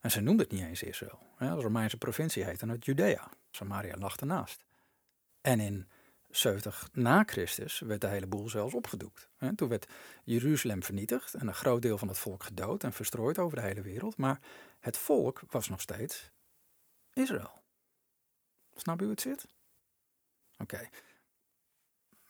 En 0.00 0.10
ze 0.10 0.20
noemden 0.20 0.46
het 0.46 0.54
niet 0.54 0.64
eens 0.64 0.82
Israël. 0.82 1.18
De 1.38 1.48
Romeinse 1.48 1.96
provincie 1.96 2.44
heette 2.44 2.66
het 2.66 2.84
Judea. 2.84 3.30
Samaria 3.50 3.96
lag 3.96 4.16
ernaast. 4.16 4.64
En 5.40 5.60
in 5.60 5.88
70 6.28 6.88
na 6.92 7.22
Christus 7.26 7.78
werd 7.78 8.00
de 8.00 8.06
hele 8.06 8.26
boel 8.26 8.48
zelfs 8.48 8.74
opgedoekt. 8.74 9.28
Toen 9.54 9.68
werd 9.68 9.86
Jeruzalem 10.24 10.82
vernietigd 10.82 11.34
en 11.34 11.46
een 11.46 11.54
groot 11.54 11.82
deel 11.82 11.98
van 11.98 12.08
het 12.08 12.18
volk 12.18 12.42
gedood 12.42 12.84
en 12.84 12.92
verstrooid 12.92 13.38
over 13.38 13.56
de 13.56 13.64
hele 13.64 13.82
wereld. 13.82 14.16
Maar 14.16 14.40
het 14.80 14.96
volk 14.96 15.42
was 15.50 15.68
nog 15.68 15.80
steeds 15.80 16.30
Israël. 17.12 17.62
Snap 18.74 18.98
je 18.98 19.04
hoe 19.04 19.12
het 19.12 19.20
zit? 19.20 19.46
Oké. 20.58 20.88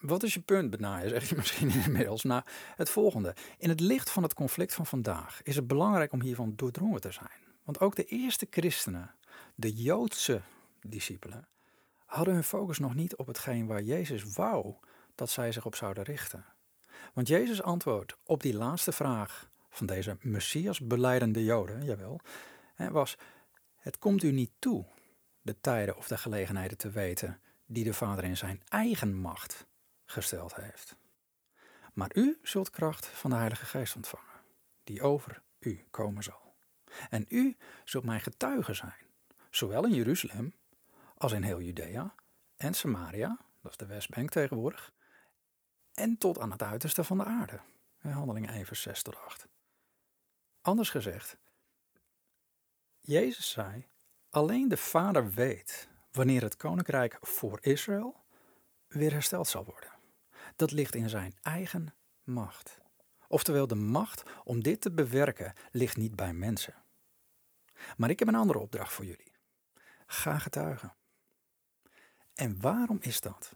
Wat 0.00 0.22
is 0.22 0.34
je 0.34 0.40
punt, 0.40 0.70
Benaja, 0.70 1.08
zeg 1.08 1.28
je 1.28 1.36
misschien 1.36 1.70
inmiddels. 1.84 2.22
Nou, 2.22 2.42
het 2.76 2.90
volgende. 2.90 3.34
In 3.58 3.68
het 3.68 3.80
licht 3.80 4.10
van 4.10 4.22
het 4.22 4.34
conflict 4.34 4.74
van 4.74 4.86
vandaag 4.86 5.40
is 5.42 5.56
het 5.56 5.66
belangrijk 5.66 6.12
om 6.12 6.22
hiervan 6.22 6.52
doordrongen 6.56 7.00
te 7.00 7.12
zijn. 7.12 7.46
Want 7.64 7.80
ook 7.80 7.96
de 7.96 8.04
eerste 8.04 8.46
christenen, 8.50 9.14
de 9.54 9.72
Joodse 9.72 10.40
discipelen, 10.80 11.48
hadden 12.04 12.34
hun 12.34 12.44
focus 12.44 12.78
nog 12.78 12.94
niet 12.94 13.16
op 13.16 13.26
hetgeen 13.26 13.66
waar 13.66 13.82
Jezus 13.82 14.32
wou 14.34 14.74
dat 15.14 15.30
zij 15.30 15.52
zich 15.52 15.66
op 15.66 15.74
zouden 15.74 16.04
richten. 16.04 16.44
Want 17.14 17.28
Jezus 17.28 17.62
antwoord 17.62 18.16
op 18.24 18.42
die 18.42 18.54
laatste 18.54 18.92
vraag 18.92 19.48
van 19.70 19.86
deze 19.86 20.16
Messias 20.20 20.80
beleidende 20.80 21.44
Joden, 21.44 21.84
jawel, 21.84 22.20
was: 22.76 23.16
Het 23.76 23.98
komt 23.98 24.22
u 24.22 24.32
niet 24.32 24.50
toe 24.58 24.84
de 25.42 25.60
tijden 25.60 25.96
of 25.96 26.08
de 26.08 26.18
gelegenheden 26.18 26.78
te 26.78 26.90
weten 26.90 27.40
die 27.66 27.84
de 27.84 27.94
Vader 27.94 28.24
in 28.24 28.36
zijn 28.36 28.62
eigen 28.68 29.14
macht 29.14 29.66
gesteld 30.10 30.54
heeft. 30.54 30.96
Maar 31.92 32.10
u 32.14 32.38
zult 32.42 32.70
kracht 32.70 33.06
van 33.06 33.30
de 33.30 33.36
Heilige 33.36 33.64
Geest 33.64 33.96
ontvangen, 33.96 34.40
die 34.84 35.02
over 35.02 35.42
u 35.58 35.86
komen 35.90 36.22
zal. 36.22 36.54
En 37.10 37.26
u 37.28 37.56
zult 37.84 38.04
mijn 38.04 38.20
getuige 38.20 38.74
zijn, 38.74 39.06
zowel 39.50 39.84
in 39.84 39.94
Jeruzalem 39.94 40.54
als 41.16 41.32
in 41.32 41.42
heel 41.42 41.60
Judea 41.60 42.14
en 42.56 42.74
Samaria, 42.74 43.38
dat 43.62 43.70
is 43.70 43.76
de 43.76 43.86
Westbank 43.86 44.30
tegenwoordig, 44.30 44.92
en 45.94 46.18
tot 46.18 46.38
aan 46.38 46.50
het 46.50 46.62
uiterste 46.62 47.04
van 47.04 47.18
de 47.18 47.24
aarde. 47.24 47.60
Handeling 47.98 48.50
1 48.50 48.66
vers 48.66 48.82
6 48.82 49.02
tot 49.02 49.16
8. 49.16 49.46
Anders 50.60 50.90
gezegd, 50.90 51.36
Jezus 53.00 53.50
zei, 53.50 53.86
alleen 54.30 54.68
de 54.68 54.76
Vader 54.76 55.30
weet 55.30 55.88
wanneer 56.12 56.42
het 56.42 56.56
koninkrijk 56.56 57.18
voor 57.20 57.58
Israël 57.60 58.24
weer 58.88 59.12
hersteld 59.12 59.48
zal 59.48 59.64
worden. 59.64 59.97
Dat 60.58 60.70
ligt 60.70 60.94
in 60.94 61.08
zijn 61.08 61.34
eigen 61.42 61.94
macht. 62.22 62.80
Oftewel, 63.28 63.66
de 63.66 63.74
macht 63.74 64.22
om 64.44 64.62
dit 64.62 64.80
te 64.80 64.92
bewerken 64.92 65.52
ligt 65.70 65.96
niet 65.96 66.16
bij 66.16 66.32
mensen. 66.32 66.74
Maar 67.96 68.10
ik 68.10 68.18
heb 68.18 68.28
een 68.28 68.34
andere 68.34 68.58
opdracht 68.58 68.92
voor 68.92 69.04
jullie. 69.04 69.32
Ga 70.06 70.38
getuigen. 70.38 70.94
En 72.34 72.60
waarom 72.60 72.98
is 73.00 73.20
dat? 73.20 73.52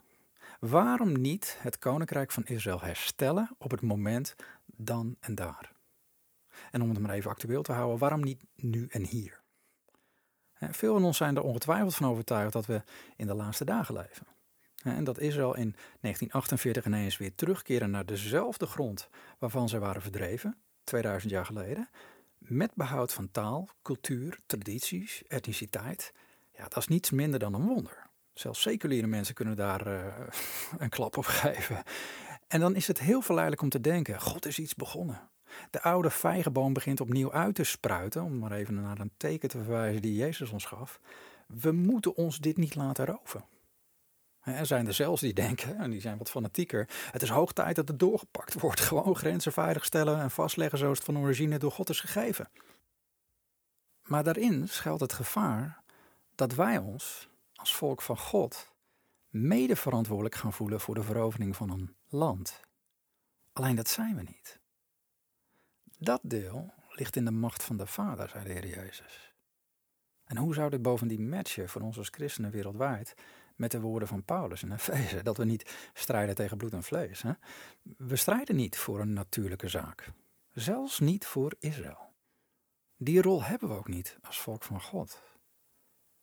Waarom 0.60 1.20
niet 1.20 1.56
het 1.60 1.78
koninkrijk 1.78 2.30
van 2.30 2.44
Israël 2.44 2.80
herstellen 2.80 3.50
op 3.58 3.70
het 3.70 3.82
moment 3.82 4.34
dan 4.66 5.16
en 5.20 5.34
daar? 5.34 5.72
En 6.70 6.82
om 6.82 6.88
het 6.88 6.98
maar 6.98 7.14
even 7.14 7.30
actueel 7.30 7.62
te 7.62 7.72
houden, 7.72 7.98
waarom 7.98 8.20
niet 8.20 8.44
nu 8.54 8.86
en 8.90 9.04
hier? 9.04 9.42
Veel 10.52 10.94
van 10.94 11.04
ons 11.04 11.16
zijn 11.16 11.36
er 11.36 11.42
ongetwijfeld 11.42 11.94
van 11.94 12.08
overtuigd 12.08 12.52
dat 12.52 12.66
we 12.66 12.82
in 13.16 13.26
de 13.26 13.34
laatste 13.34 13.64
dagen 13.64 13.94
leven. 13.94 14.26
En 14.82 15.04
dat 15.04 15.18
Israël 15.18 15.54
in 15.54 15.74
1948 16.00 16.86
ineens 16.86 17.16
weer 17.16 17.34
terugkeren 17.34 17.90
naar 17.90 18.06
dezelfde 18.06 18.66
grond 18.66 19.08
waarvan 19.38 19.68
ze 19.68 19.78
waren 19.78 20.02
verdreven, 20.02 20.56
2000 20.84 21.32
jaar 21.32 21.46
geleden, 21.46 21.88
met 22.38 22.74
behoud 22.74 23.12
van 23.12 23.30
taal, 23.30 23.68
cultuur, 23.82 24.38
tradities, 24.46 25.22
etniciteit. 25.28 26.12
Ja, 26.52 26.62
dat 26.62 26.76
is 26.76 26.88
niets 26.88 27.10
minder 27.10 27.38
dan 27.38 27.54
een 27.54 27.66
wonder. 27.66 28.10
Zelfs 28.32 28.60
seculiere 28.60 29.06
mensen 29.06 29.34
kunnen 29.34 29.56
daar 29.56 29.86
uh, 29.86 30.06
een 30.78 30.88
klap 30.88 31.16
op 31.16 31.24
geven. 31.24 31.82
En 32.48 32.60
dan 32.60 32.74
is 32.74 32.86
het 32.86 32.98
heel 32.98 33.22
verleidelijk 33.22 33.62
om 33.62 33.68
te 33.68 33.80
denken: 33.80 34.20
God 34.20 34.46
is 34.46 34.58
iets 34.58 34.74
begonnen. 34.74 35.30
De 35.70 35.82
oude 35.82 36.10
vijgenboom 36.10 36.72
begint 36.72 37.00
opnieuw 37.00 37.32
uit 37.32 37.54
te 37.54 37.64
spruiten, 37.64 38.22
om 38.22 38.38
maar 38.38 38.52
even 38.52 38.74
naar 38.74 39.00
een 39.00 39.12
teken 39.16 39.48
te 39.48 39.58
verwijzen 39.58 40.02
die 40.02 40.14
Jezus 40.14 40.50
ons 40.50 40.64
gaf. 40.64 41.00
We 41.46 41.72
moeten 41.72 42.16
ons 42.16 42.38
dit 42.38 42.56
niet 42.56 42.74
laten 42.74 43.06
roven. 43.06 43.44
Er 44.42 44.66
zijn 44.66 44.86
er 44.86 44.94
zelfs 44.94 45.20
die 45.20 45.32
denken, 45.32 45.78
en 45.78 45.90
die 45.90 46.00
zijn 46.00 46.18
wat 46.18 46.30
fanatieker, 46.30 46.88
het 47.10 47.22
is 47.22 47.28
hoog 47.28 47.52
tijd 47.52 47.76
dat 47.76 47.88
het 47.88 47.98
doorgepakt 47.98 48.60
wordt. 48.60 48.80
Gewoon 48.92 49.16
grenzen 49.16 49.52
veiligstellen 49.52 50.20
en 50.20 50.30
vastleggen 50.30 50.78
zoals 50.78 50.98
het 50.98 51.06
van 51.06 51.18
origine 51.18 51.58
door 51.58 51.72
God 51.72 51.88
is 51.88 52.00
gegeven. 52.00 52.48
Maar 54.02 54.24
daarin 54.24 54.68
schuilt 54.68 55.00
het 55.00 55.12
gevaar 55.12 55.82
dat 56.34 56.54
wij 56.54 56.78
ons, 56.78 57.28
als 57.54 57.74
volk 57.76 58.02
van 58.02 58.18
God, 58.18 58.72
mede 59.28 59.76
verantwoordelijk 59.76 60.34
gaan 60.34 60.52
voelen 60.52 60.80
voor 60.80 60.94
de 60.94 61.02
verovering 61.02 61.56
van 61.56 61.70
een 61.70 61.96
land. 62.08 62.60
Alleen 63.52 63.76
dat 63.76 63.88
zijn 63.88 64.16
we 64.16 64.22
niet. 64.22 64.60
Dat 65.98 66.20
deel 66.22 66.72
ligt 66.88 67.16
in 67.16 67.24
de 67.24 67.30
macht 67.30 67.64
van 67.64 67.76
de 67.76 67.86
Vader, 67.86 68.28
zei 68.28 68.44
de 68.44 68.50
Heer 68.50 68.66
Jezus. 68.66 69.34
En 70.24 70.36
hoe 70.36 70.54
zou 70.54 70.70
dit 70.70 70.82
bovendien 70.82 71.28
matchen 71.28 71.68
voor 71.68 71.80
ons 71.80 71.98
als 71.98 72.08
christenen 72.08 72.50
wereldwijd 72.50 73.14
met 73.56 73.70
de 73.70 73.80
woorden 73.80 74.08
van 74.08 74.24
Paulus 74.24 74.62
in 74.62 74.72
Efeze? 74.72 75.22
Dat 75.22 75.36
we 75.36 75.44
niet 75.44 75.90
strijden 75.92 76.34
tegen 76.34 76.56
bloed 76.56 76.72
en 76.72 76.82
vlees. 76.82 77.22
Hè? 77.22 77.32
We 77.96 78.16
strijden 78.16 78.56
niet 78.56 78.78
voor 78.78 79.00
een 79.00 79.12
natuurlijke 79.12 79.68
zaak. 79.68 80.12
Zelfs 80.52 81.00
niet 81.00 81.26
voor 81.26 81.54
Israël. 81.58 82.10
Die 82.96 83.22
rol 83.22 83.42
hebben 83.44 83.68
we 83.68 83.74
ook 83.74 83.88
niet 83.88 84.18
als 84.22 84.40
volk 84.40 84.62
van 84.62 84.80
God. 84.80 85.22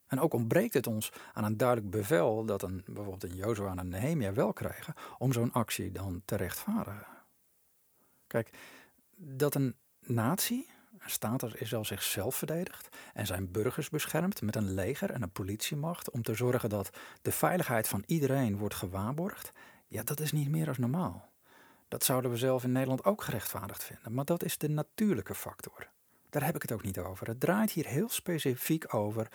En 0.08 0.20
ook 0.20 0.34
ontbreekt 0.34 0.74
het 0.74 0.88
ons 0.88 1.12
aan 1.34 1.44
een 1.44 1.58
duidelijk 1.58 1.90
bevel 1.90 2.46
dat 2.46 2.62
een, 2.62 2.84
bijvoorbeeld 2.86 3.24
een 3.24 3.36
Jozua 3.36 3.72
en 3.72 3.78
een 3.78 3.90
Nehemia 3.90 4.34
wel 4.34 4.54
krijgen 4.54 4.94
om 5.18 5.34
zo'n 5.34 5.52
actie 5.52 5.92
dan 5.92 6.22
te 6.26 6.36
rechtvaardigen. 6.36 7.08
Kijk, 8.28 8.50
dat 9.16 9.56
een 9.56 9.76
natie, 10.00 10.70
staat 11.06 11.44
als 11.44 11.54
Israël 11.54 11.86
zichzelf 11.86 12.36
verdedigt 12.36 12.98
en 13.14 13.26
zijn 13.26 13.52
burgers 13.52 13.90
beschermt 13.90 14.42
met 14.42 14.56
een 14.56 14.74
leger 14.74 15.12
en 15.12 15.22
een 15.22 15.32
politiemacht 15.32 16.10
om 16.10 16.22
te 16.22 16.34
zorgen 16.34 16.70
dat 16.70 16.90
de 17.22 17.32
veiligheid 17.32 17.88
van 17.88 18.04
iedereen 18.06 18.58
wordt 18.58 18.76
gewaarborgd, 18.76 19.52
ja, 19.88 20.04
dat 20.04 20.20
is 20.20 20.32
niet 20.32 20.50
meer 20.50 20.68
als 20.68 20.78
normaal. 20.78 21.32
Dat 21.88 22.04
zouden 22.04 22.32
we 22.32 22.38
zelf 22.38 22.64
in 22.64 22.72
Nederland 22.72 23.06
ook 23.06 23.24
gerechtvaardigd 23.24 23.84
vinden, 23.84 24.14
maar 24.14 24.26
dat 24.26 24.44
is 24.44 24.58
de 24.58 24.70
natuurlijke 24.70 25.36
factor. 25.36 25.90
Daar 26.30 26.46
heb 26.46 26.56
ik 26.56 26.62
het 26.62 26.72
ook 26.72 26.84
niet 26.84 27.00
over. 27.00 27.28
Het 27.28 27.40
draait 27.40 27.72
hier 27.72 27.86
heel 27.86 28.10
specifiek 28.10 28.94
over 28.94 29.32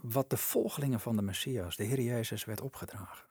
wat 0.00 0.30
de 0.30 0.36
volgelingen 0.36 1.00
van 1.00 1.16
de 1.16 1.22
Messias, 1.22 1.76
de 1.76 1.84
Heer 1.84 2.00
Jezus, 2.00 2.44
werd 2.44 2.60
opgedragen. 2.60 3.26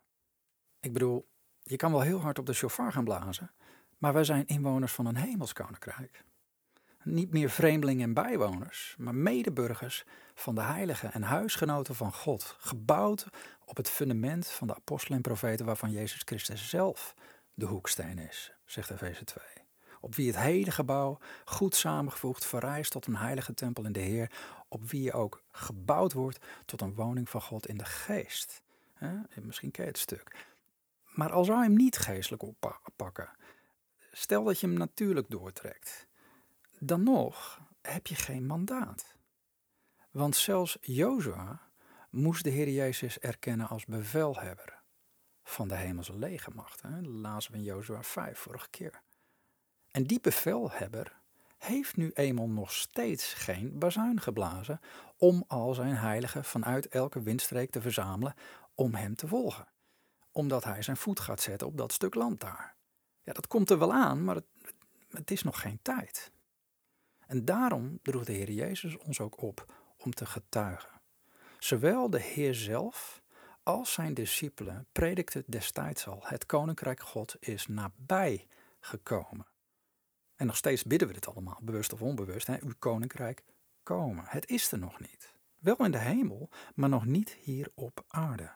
Ik 0.80 0.94
bedoel, 0.94 1.28
je 1.62 1.76
kan 1.76 1.92
wel 1.92 2.02
heel 2.02 2.22
hard 2.22 2.40
op 2.40 2.46
de 2.46 2.54
chauffeur 2.54 2.92
gaan 2.92 3.04
blazen, 3.04 3.52
maar 3.98 4.14
wij 4.14 4.24
zijn 4.24 4.48
inwoners 4.48 4.94
van 4.94 5.06
een 5.06 5.16
hemelskoninkrijk. 5.16 6.24
Niet 7.04 7.32
meer 7.32 7.50
vreemdelingen 7.50 8.08
en 8.08 8.14
bijwoners, 8.14 8.96
maar 8.98 9.16
medeburgers 9.16 10.06
van 10.34 10.56
de 10.56 10.62
heiligen 10.62 11.14
en 11.14 11.24
huisgenoten 11.24 11.96
van 11.96 12.14
God, 12.14 12.56
gebouwd 12.60 13.28
op 13.66 13.78
het 13.78 13.90
fundament 13.90 14.48
van 14.48 14.68
de 14.68 14.76
apostelen 14.76 15.18
en 15.18 15.24
profeten 15.24 15.66
waarvan 15.66 15.92
Jezus 15.92 16.22
Christus 16.26 16.70
zelf 16.70 17.16
de 17.54 17.66
hoeksteen 17.66 18.20
is, 18.20 18.54
zegt 18.66 18.90
Efeze 18.90 19.24
2. 19.24 19.46
Op 20.02 20.16
wie 20.16 20.28
het 20.28 20.38
hele 20.38 20.72
gebouw 20.72 21.20
goed 21.46 21.76
samengevoegd 21.76 22.46
verrijst 22.46 22.92
tot 22.92 23.06
een 23.06 23.16
heilige 23.16 23.54
tempel 23.54 23.86
in 23.86 23.92
de 23.92 24.00
Heer, 24.00 24.32
op 24.68 24.90
wie 24.90 25.02
je 25.02 25.14
ook 25.14 25.44
gebouwd 25.52 26.14
wordt 26.14 26.46
tot 26.66 26.82
een 26.82 26.96
woning 26.96 27.30
van 27.30 27.42
God 27.42 27.68
in 27.68 27.78
de 27.78 27.86
geest. 27.86 28.62
Misschien 29.42 29.72
ken 29.72 29.86
het 29.86 29.98
stuk. 29.98 30.46
Maar 31.04 31.32
al 31.32 31.46
zou 31.46 31.58
je 31.58 31.64
hem 31.64 31.76
niet 31.76 31.98
geestelijk 31.98 32.44
oppakken, 32.44 33.30
stel 34.12 34.44
dat 34.44 34.60
je 34.60 34.68
hem 34.68 34.78
natuurlijk 34.78 35.30
doortrekt, 35.30 36.08
dan 36.86 37.04
nog 37.04 37.62
heb 37.82 38.08
je 38.08 38.16
geen 38.16 38.46
mandaat. 38.46 39.16
Want 40.12 40.36
zelfs 40.36 40.78
Jozua 40.82 41.62
moest 42.10 42.44
de 42.44 42.50
Heer 42.50 42.70
Jezus 42.70 43.20
erkennen 43.20 43.68
als 43.68 43.86
bevelhebber 43.86 44.82
van 45.44 45.68
de 45.68 45.76
hemelse 45.76 46.18
legermacht. 46.18 46.82
Hè? 46.82 47.02
Dat 47.02 47.12
lazen 47.12 47.52
we 47.52 47.58
in 47.58 47.64
Jozua 47.64 48.04
5 48.04 48.40
vorige 48.40 48.70
keer. 48.70 49.02
En 49.92 50.04
die 50.04 50.20
bevelhebber 50.22 51.22
heeft 51.58 51.98
nu 51.98 52.12
eenmaal 52.14 52.48
nog 52.48 52.72
steeds 52.72 53.34
geen 53.34 53.80
bazuin 53.80 54.22
geblazen 54.22 54.80
om 55.18 55.44
al 55.48 55.74
zijn 55.74 55.96
heiligen 55.96 56.46
vanuit 56.46 56.88
elke 56.88 57.22
windstreek 57.22 57.72
te 57.72 57.82
verzamelen 57.82 58.34
om 58.76 58.96
hem 58.96 59.16
te 59.16 59.28
volgen. 59.28 59.68
Omdat 60.32 60.64
hij 60.64 60.82
zijn 60.82 60.98
voet 60.98 61.20
gaat 61.20 61.42
zetten 61.42 61.68
op 61.68 61.78
dat 61.78 61.92
stuk 61.92 62.16
land 62.16 62.40
daar. 62.40 62.76
Ja, 63.22 63.34
dat 63.34 63.48
komt 63.48 63.70
er 63.70 63.80
wel 63.80 63.94
aan, 63.94 64.24
maar 64.24 64.36
het, 64.36 64.48
het 65.10 65.32
is 65.32 65.44
nog 65.44 65.62
geen 65.62 65.80
tijd. 65.82 66.32
En 67.34 67.46
daarom 67.46 68.00
droeg 68.02 68.26
de 68.26 68.32
Heer 68.32 68.52
Jezus 68.52 68.98
ons 68.98 69.20
ook 69.20 69.42
op 69.42 69.74
om 69.98 70.14
te 70.14 70.26
getuigen. 70.26 71.02
Zowel 71.60 72.10
de 72.10 72.20
Heer 72.20 72.56
zelf 72.56 73.22
als 73.64 73.94
zijn 73.94 74.14
discipelen 74.14 74.88
predikten 74.92 75.44
destijds 75.48 76.08
al: 76.08 76.20
het 76.24 76.46
koninkrijk 76.46 77.02
God 77.02 77.36
is 77.40 77.68
nabij 77.68 78.48
gekomen. 78.80 79.48
En 80.36 80.46
nog 80.46 80.58
steeds 80.58 80.84
bidden 80.84 81.08
we 81.08 81.14
dit 81.14 81.28
allemaal, 81.28 81.60
bewust 81.62 81.94
of 81.94 82.02
onbewust: 82.02 82.48
hè, 82.48 82.62
uw 82.62 82.74
koninkrijk 82.80 83.44
komen. 83.84 84.24
Het 84.28 84.50
is 84.50 84.72
er 84.72 84.80
nog 84.80 85.00
niet. 85.00 85.34
Wel 85.58 85.86
in 85.86 85.92
de 85.92 85.98
hemel, 85.98 86.50
maar 86.76 86.90
nog 86.90 87.06
niet 87.06 87.30
hier 87.30 87.72
op 87.74 88.04
aarde. 88.08 88.52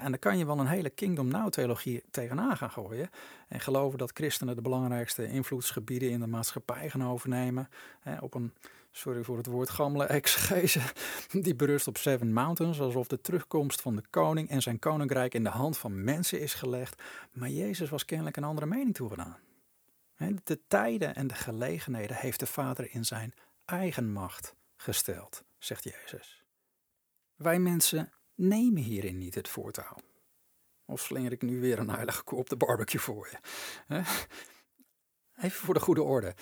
En 0.00 0.10
dan 0.10 0.18
kan 0.18 0.38
je 0.38 0.46
wel 0.46 0.58
een 0.58 0.66
hele 0.66 0.90
Kingdom 0.90 1.28
Now 1.28 1.48
theologie 1.48 2.02
tegenaan 2.10 2.56
gaan 2.56 2.70
gooien. 2.70 3.10
En 3.48 3.60
geloven 3.60 3.98
dat 3.98 4.10
christenen 4.14 4.56
de 4.56 4.62
belangrijkste 4.62 5.26
invloedsgebieden 5.26 6.10
in 6.10 6.20
de 6.20 6.26
maatschappij 6.26 6.90
gaan 6.90 7.04
overnemen. 7.04 7.68
Hè, 8.00 8.18
op 8.18 8.34
een, 8.34 8.52
sorry 8.90 9.22
voor 9.22 9.36
het 9.36 9.46
woord, 9.46 9.70
gammele 9.70 10.04
exegese. 10.04 10.80
Die 11.42 11.54
berust 11.54 11.86
op 11.86 11.96
Seven 11.96 12.32
Mountains. 12.32 12.80
Alsof 12.80 13.06
de 13.06 13.20
terugkomst 13.20 13.80
van 13.80 13.96
de 13.96 14.02
koning 14.10 14.48
en 14.48 14.62
zijn 14.62 14.78
koninkrijk 14.78 15.34
in 15.34 15.44
de 15.44 15.50
hand 15.50 15.78
van 15.78 16.04
mensen 16.04 16.40
is 16.40 16.54
gelegd. 16.54 17.02
Maar 17.32 17.48
Jezus 17.48 17.90
was 17.90 18.04
kennelijk 18.04 18.36
een 18.36 18.44
andere 18.44 18.66
mening 18.66 18.94
toegedaan. 18.94 19.36
De 20.44 20.60
tijden 20.68 21.14
en 21.14 21.26
de 21.26 21.34
gelegenheden 21.34 22.16
heeft 22.16 22.40
de 22.40 22.46
Vader 22.46 22.88
in 22.90 23.04
zijn 23.04 23.34
eigen 23.64 24.12
macht 24.12 24.54
gesteld, 24.76 25.44
zegt 25.58 25.84
Jezus. 25.84 26.44
Wij 27.36 27.58
mensen 27.58 28.12
nemen 28.36 28.82
hierin 28.82 29.18
niet 29.18 29.34
het 29.34 29.48
voortouw. 29.48 29.96
Of 30.84 31.00
slinger 31.00 31.32
ik 31.32 31.42
nu 31.42 31.60
weer 31.60 31.78
een 31.78 31.90
heilige 31.90 32.22
koe 32.22 32.38
op 32.38 32.48
de 32.48 32.56
barbecue 32.56 33.00
voor 33.00 33.28
je? 33.30 33.38
Even 35.36 35.64
voor 35.64 35.74
de 35.74 35.80
goede 35.80 36.02
orde. 36.02 36.34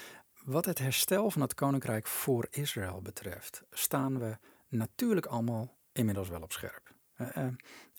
Wat 0.45 0.65
het 0.65 0.79
herstel 0.79 1.31
van 1.31 1.41
het 1.41 1.55
koninkrijk 1.55 2.07
voor 2.07 2.47
Israël 2.51 3.03
betreft, 3.03 3.63
staan 3.71 4.19
we 4.19 4.39
natuurlijk 4.69 5.27
allemaal 5.27 5.77
inmiddels 5.93 6.29
wel 6.29 6.43
op 6.43 6.53
scherp. 6.53 6.95
Uh, 7.19 7.47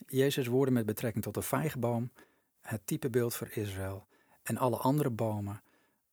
Jezus' 0.08 0.47
woorden 0.47 0.73
met 0.73 0.86
betrekking 0.86 1.23
tot 1.23 1.34
de 1.34 1.41
vijgenboom, 1.41 2.12
het 2.62 2.88
typebeeld 2.88 3.36
voor 3.36 3.49
Israël 3.51 4.08
en 4.43 4.58
alle 4.58 4.77
andere 4.77 5.10
bomen, 5.10 5.62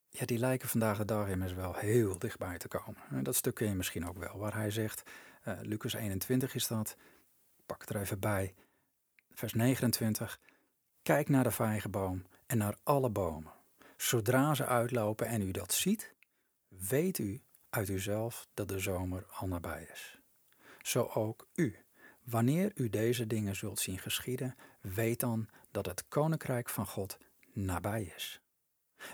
ja, 0.08 0.24
die 0.24 0.38
lijken 0.38 0.68
vandaag 0.68 0.98
de 0.98 1.04
dag 1.04 1.28
immers 1.28 1.52
wel 1.52 1.74
heel 1.74 2.18
dichtbij 2.18 2.58
te 2.58 2.68
komen. 2.68 3.24
dat 3.24 3.36
stuk 3.36 3.54
ken 3.54 3.68
je 3.68 3.74
misschien 3.74 4.08
ook 4.08 4.18
wel, 4.18 4.38
waar 4.38 4.54
hij 4.54 4.70
zegt, 4.70 5.02
uh, 5.48 5.58
Lucas 5.60 5.92
21 5.92 6.54
is 6.54 6.66
dat, 6.66 6.96
pak 7.66 7.80
het 7.80 7.90
er 7.90 8.00
even 8.00 8.20
bij. 8.20 8.54
Vers 9.30 9.52
29. 9.52 10.40
Kijk 11.02 11.28
naar 11.28 11.44
de 11.44 11.50
vijgenboom 11.50 12.26
en 12.46 12.58
naar 12.58 12.76
alle 12.82 13.10
bomen. 13.10 13.52
Zodra 13.96 14.54
ze 14.54 14.66
uitlopen 14.66 15.26
en 15.26 15.42
u 15.42 15.50
dat 15.50 15.72
ziet, 15.72 16.14
weet 16.68 17.18
u 17.18 17.42
uit 17.70 17.88
uzelf 17.88 18.48
dat 18.54 18.68
de 18.68 18.78
zomer 18.78 19.26
al 19.30 19.48
nabij 19.48 19.88
is. 19.92 20.20
Zo 20.82 21.10
ook 21.14 21.48
u. 21.54 21.76
Wanneer 22.22 22.72
u 22.74 22.88
deze 22.88 23.26
dingen 23.26 23.56
zult 23.56 23.78
zien 23.80 23.98
geschieden, 23.98 24.56
weet 24.80 25.20
dan 25.20 25.48
dat 25.70 25.86
het 25.86 26.08
koninkrijk 26.08 26.68
van 26.68 26.86
God 26.86 27.18
nabij 27.52 28.12
is. 28.16 28.40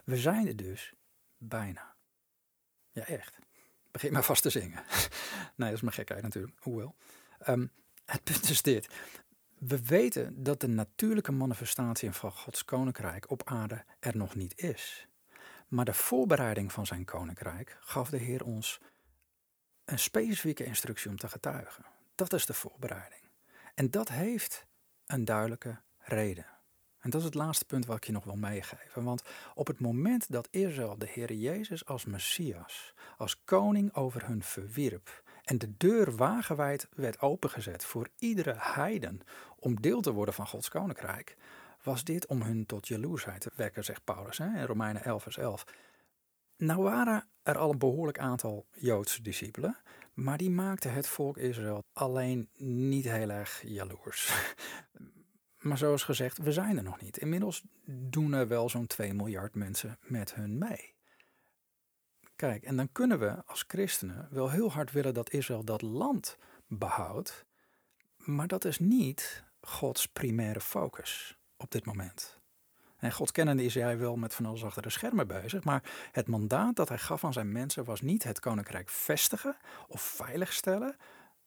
We 0.04 0.16
zijn 0.16 0.46
er 0.46 0.56
dus 0.56 0.94
bijna. 1.36 1.94
Ja, 2.90 3.04
echt. 3.04 3.38
Begin 3.90 4.12
maar 4.12 4.24
vast 4.24 4.42
te 4.42 4.50
zingen. 4.50 4.84
nee, 5.56 5.68
dat 5.68 5.72
is 5.72 5.80
maar 5.80 5.92
gekheid 5.92 6.22
natuurlijk. 6.22 6.56
Hoewel. 6.60 6.96
Um, 7.48 7.72
het 8.10 8.24
punt 8.24 8.50
is 8.50 8.62
dit. 8.62 8.88
We 9.58 9.82
weten 9.84 10.42
dat 10.42 10.60
de 10.60 10.68
natuurlijke 10.68 11.32
manifestatie 11.32 12.12
van 12.12 12.32
Gods 12.32 12.64
koninkrijk 12.64 13.30
op 13.30 13.42
aarde 13.44 13.84
er 14.00 14.16
nog 14.16 14.34
niet 14.34 14.60
is. 14.60 15.06
Maar 15.68 15.84
de 15.84 15.94
voorbereiding 15.94 16.72
van 16.72 16.86
zijn 16.86 17.04
koninkrijk 17.04 17.76
gaf 17.80 18.10
de 18.10 18.16
Heer 18.16 18.44
ons 18.44 18.80
een 19.84 19.98
specifieke 19.98 20.64
instructie 20.64 21.10
om 21.10 21.16
te 21.16 21.28
getuigen. 21.28 21.84
Dat 22.14 22.32
is 22.32 22.46
de 22.46 22.54
voorbereiding. 22.54 23.22
En 23.74 23.90
dat 23.90 24.08
heeft 24.08 24.66
een 25.06 25.24
duidelijke 25.24 25.80
reden. 25.98 26.46
En 26.98 27.10
dat 27.10 27.20
is 27.20 27.26
het 27.26 27.34
laatste 27.34 27.64
punt 27.64 27.86
wat 27.86 27.96
ik 27.96 28.04
je 28.04 28.12
nog 28.12 28.24
wil 28.24 28.36
meegeven. 28.36 29.04
Want 29.04 29.22
op 29.54 29.66
het 29.66 29.80
moment 29.80 30.32
dat 30.32 30.48
Israël 30.50 30.98
de 30.98 31.08
Heer 31.08 31.32
Jezus 31.32 31.86
als 31.86 32.04
Messias, 32.04 32.94
als 33.16 33.44
koning 33.44 33.94
over 33.94 34.26
hun 34.26 34.42
verwierp 34.42 35.22
en 35.48 35.58
de 35.58 35.76
deur 35.76 36.16
wagenwijd 36.16 36.88
werd 36.94 37.20
opengezet 37.20 37.84
voor 37.84 38.08
iedere 38.18 38.54
heiden 38.56 39.20
om 39.58 39.80
deel 39.80 40.00
te 40.00 40.12
worden 40.12 40.34
van 40.34 40.46
Gods 40.46 40.68
koninkrijk, 40.68 41.36
was 41.82 42.04
dit 42.04 42.26
om 42.26 42.42
hun 42.42 42.66
tot 42.66 42.88
jaloersheid 42.88 43.40
te 43.40 43.50
wekken, 43.54 43.84
zegt 43.84 44.04
Paulus 44.04 44.38
hè, 44.38 44.44
in 44.44 44.64
Romeinen 44.64 45.04
11 45.04 45.22
vers 45.22 45.36
11. 45.36 45.64
Nou 46.56 46.82
waren 46.82 47.28
er 47.42 47.58
al 47.58 47.70
een 47.70 47.78
behoorlijk 47.78 48.18
aantal 48.18 48.66
Joodse 48.72 49.22
discipelen, 49.22 49.76
maar 50.14 50.36
die 50.36 50.50
maakten 50.50 50.92
het 50.92 51.06
volk 51.06 51.36
Israël 51.36 51.84
alleen 51.92 52.48
niet 52.56 53.04
heel 53.04 53.30
erg 53.30 53.62
jaloers. 53.66 54.30
Maar 55.58 55.78
zoals 55.78 56.02
gezegd, 56.02 56.38
we 56.38 56.52
zijn 56.52 56.76
er 56.76 56.82
nog 56.82 57.00
niet. 57.00 57.18
Inmiddels 57.18 57.62
doen 57.84 58.32
er 58.32 58.48
wel 58.48 58.68
zo'n 58.68 58.86
2 58.86 59.14
miljard 59.14 59.54
mensen 59.54 59.98
met 60.00 60.34
hun 60.34 60.58
mee. 60.58 60.94
Kijk, 62.38 62.62
en 62.62 62.76
dan 62.76 62.92
kunnen 62.92 63.18
we 63.18 63.44
als 63.46 63.64
christenen 63.66 64.28
wel 64.30 64.50
heel 64.50 64.72
hard 64.72 64.92
willen 64.92 65.14
dat 65.14 65.32
Israël 65.32 65.64
dat 65.64 65.82
land 65.82 66.38
behoudt, 66.66 67.44
maar 68.16 68.46
dat 68.46 68.64
is 68.64 68.78
niet 68.78 69.44
Gods 69.60 70.06
primaire 70.06 70.60
focus 70.60 71.38
op 71.56 71.70
dit 71.70 71.84
moment. 71.84 72.40
En 72.96 73.12
God 73.12 73.32
kennende 73.32 73.62
is 73.64 73.74
hij 73.74 73.98
wel 73.98 74.16
met 74.16 74.34
van 74.34 74.46
alles 74.46 74.64
achter 74.64 74.82
de 74.82 74.90
schermen 74.90 75.26
bezig, 75.26 75.64
maar 75.64 76.08
het 76.12 76.26
mandaat 76.26 76.76
dat 76.76 76.88
hij 76.88 76.98
gaf 76.98 77.24
aan 77.24 77.32
zijn 77.32 77.52
mensen 77.52 77.84
was 77.84 78.00
niet 78.00 78.24
het 78.24 78.40
koninkrijk 78.40 78.88
vestigen 78.88 79.56
of 79.88 80.00
veiligstellen, 80.00 80.96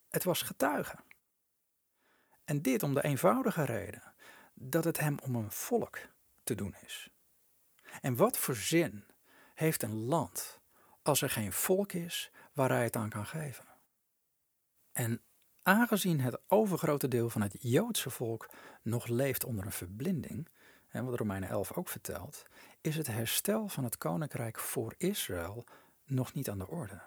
het 0.10 0.24
was 0.24 0.42
getuigen. 0.42 1.00
En 2.46 2.62
dit 2.62 2.84
om 2.84 2.94
de 2.94 3.04
eenvoudige 3.04 3.64
reden 3.64 4.14
dat 4.54 4.84
het 4.84 5.00
hem 5.00 5.18
om 5.24 5.36
een 5.36 5.52
volk 5.52 6.00
te 6.44 6.56
doen 6.56 6.76
is. 6.86 7.10
En 8.02 8.16
wat 8.16 8.38
voor 8.38 8.56
zin 8.56 9.06
heeft 9.54 9.84
een 9.84 10.06
land 10.06 10.61
als 11.02 11.22
er 11.22 11.30
geen 11.30 11.54
volk 11.54 11.94
is 11.94 12.32
waar 12.54 12.70
hij 12.70 12.84
het 12.84 12.96
aan 12.96 13.10
kan 13.10 13.26
geven? 13.26 13.66
En 14.92 15.22
aangezien 15.62 16.20
het 16.20 16.40
overgrote 16.48 17.08
deel 17.08 17.30
van 17.30 17.42
het 17.42 17.56
Joodse 17.60 18.10
volk 18.10 18.50
nog 18.82 19.08
leeft 19.08 19.44
onder 19.44 19.66
een 19.66 19.72
verblinding, 19.72 20.48
en 20.88 21.06
wat 21.06 21.20
Romeinen 21.20 21.50
11 21.50 21.74
ook 21.74 21.90
vertelt, 21.90 22.44
is 22.82 22.96
het 22.96 23.08
herstel 23.08 23.68
van 23.68 23.84
het 23.84 23.98
koninkrijk 23.98 24.60
voor 24.60 24.94
Israël 24.98 25.66
nog 26.06 26.34
niet 26.34 26.50
aan 26.50 26.60
de 26.60 26.68
orde. 26.68 27.02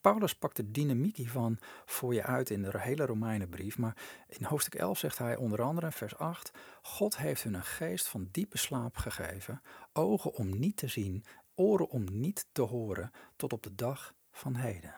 Paulus 0.00 0.34
pakt 0.34 0.56
de 0.56 0.70
dynamiek 0.70 1.16
hiervan 1.16 1.58
voor 1.84 2.14
je 2.14 2.22
uit 2.22 2.50
in 2.50 2.62
de 2.62 2.80
hele 2.80 3.06
Romeinenbrief. 3.06 3.78
Maar 3.78 3.96
in 4.28 4.44
hoofdstuk 4.44 4.74
11 4.74 4.98
zegt 4.98 5.18
hij 5.18 5.36
onder 5.36 5.62
andere, 5.62 5.92
vers 5.92 6.16
8: 6.16 6.50
God 6.82 7.16
heeft 7.16 7.42
hun 7.42 7.54
een 7.54 7.62
geest 7.62 8.08
van 8.08 8.28
diepe 8.30 8.58
slaap 8.58 8.96
gegeven, 8.96 9.62
ogen 9.92 10.34
om 10.34 10.58
niet 10.58 10.76
te 10.76 10.88
zien, 10.88 11.24
oren 11.56 11.88
om 11.88 12.04
niet 12.10 12.46
te 12.52 12.62
horen, 12.62 13.10
tot 13.36 13.52
op 13.52 13.62
de 13.62 13.74
dag 13.74 14.14
van 14.30 14.54
heden. 14.54 14.94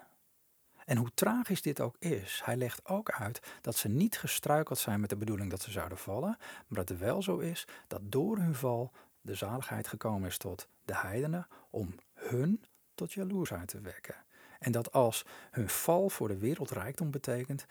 En 0.84 0.96
hoe 0.96 1.14
tragisch 1.14 1.62
dit 1.62 1.80
ook 1.80 1.96
is, 1.98 2.40
hij 2.44 2.56
legt 2.56 2.86
ook 2.86 3.10
uit 3.10 3.40
dat 3.60 3.76
ze 3.76 3.88
niet 3.88 4.18
gestruikeld 4.18 4.78
zijn 4.78 5.00
met 5.00 5.10
de 5.10 5.16
bedoeling 5.16 5.50
dat 5.50 5.62
ze 5.62 5.70
zouden 5.70 5.98
vallen, 5.98 6.36
maar 6.38 6.78
dat 6.78 6.88
het 6.88 6.98
wel 6.98 7.22
zo 7.22 7.38
is 7.38 7.66
dat 7.86 8.00
door 8.02 8.38
hun 8.38 8.54
val 8.54 8.92
de 9.20 9.34
zaligheid 9.34 9.88
gekomen 9.88 10.28
is 10.28 10.38
tot 10.38 10.68
de 10.84 10.96
heidenen 10.96 11.46
om 11.70 11.94
hun 12.14 12.64
tot 12.94 13.12
jaloersheid 13.12 13.68
te 13.68 13.80
wekken. 13.80 14.14
En 14.58 14.72
dat 14.72 14.92
als 14.92 15.24
hun 15.50 15.68
val 15.68 16.10
voor 16.10 16.28
de 16.28 16.38
wereldrijkdom 16.38 17.10
betekent, 17.10 17.66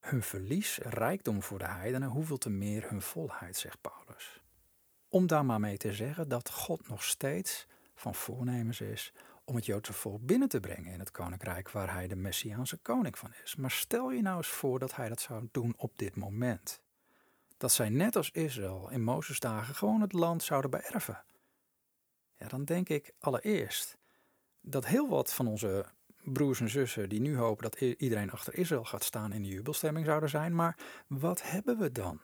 hun 0.00 0.22
verlies 0.22 0.78
rijkdom 0.78 1.42
voor 1.42 1.58
de 1.58 1.68
heidenen, 1.68 2.08
hoeveel 2.08 2.38
te 2.38 2.50
meer 2.50 2.90
hun 2.90 3.02
volheid, 3.02 3.56
zegt 3.56 3.80
Paulus. 3.80 4.42
Om 5.08 5.26
daar 5.26 5.44
maar 5.44 5.60
mee 5.60 5.76
te 5.76 5.94
zeggen 5.94 6.28
dat 6.28 6.50
God 6.50 6.88
nog 6.88 7.04
steeds 7.04 7.66
van 7.96 8.14
voornemens 8.14 8.80
is 8.80 9.12
om 9.44 9.54
het 9.54 9.66
Joodse 9.66 9.92
volk 9.92 10.26
binnen 10.26 10.48
te 10.48 10.60
brengen 10.60 10.92
in 10.92 10.98
het 10.98 11.10
koninkrijk 11.10 11.70
waar 11.70 11.92
hij 11.92 12.08
de 12.08 12.16
Messiaanse 12.16 12.76
koning 12.76 13.18
van 13.18 13.32
is. 13.44 13.56
Maar 13.56 13.70
stel 13.70 14.10
je 14.10 14.22
nou 14.22 14.36
eens 14.36 14.48
voor 14.48 14.78
dat 14.78 14.94
hij 14.94 15.08
dat 15.08 15.20
zou 15.20 15.48
doen 15.52 15.74
op 15.76 15.98
dit 15.98 16.16
moment. 16.16 16.80
Dat 17.56 17.72
zij 17.72 17.88
net 17.88 18.16
als 18.16 18.30
Israël 18.30 18.90
in 18.90 19.02
Mozes 19.02 19.40
dagen 19.40 19.74
gewoon 19.74 20.00
het 20.00 20.12
land 20.12 20.42
zouden 20.42 20.70
beërven. 20.70 21.24
Ja, 22.36 22.48
dan 22.48 22.64
denk 22.64 22.88
ik 22.88 23.12
allereerst 23.18 23.96
dat 24.60 24.86
heel 24.86 25.08
wat 25.08 25.32
van 25.32 25.46
onze 25.46 25.86
broers 26.22 26.60
en 26.60 26.68
zussen 26.68 27.08
die 27.08 27.20
nu 27.20 27.36
hopen 27.36 27.62
dat 27.62 27.80
iedereen 27.80 28.30
achter 28.30 28.54
Israël 28.54 28.84
gaat 28.84 29.04
staan 29.04 29.32
in 29.32 29.42
de 29.42 29.48
jubelstemming 29.48 30.06
zouden 30.06 30.28
zijn. 30.28 30.54
Maar 30.54 30.78
wat 31.06 31.42
hebben 31.42 31.78
we 31.78 31.92
dan? 31.92 32.20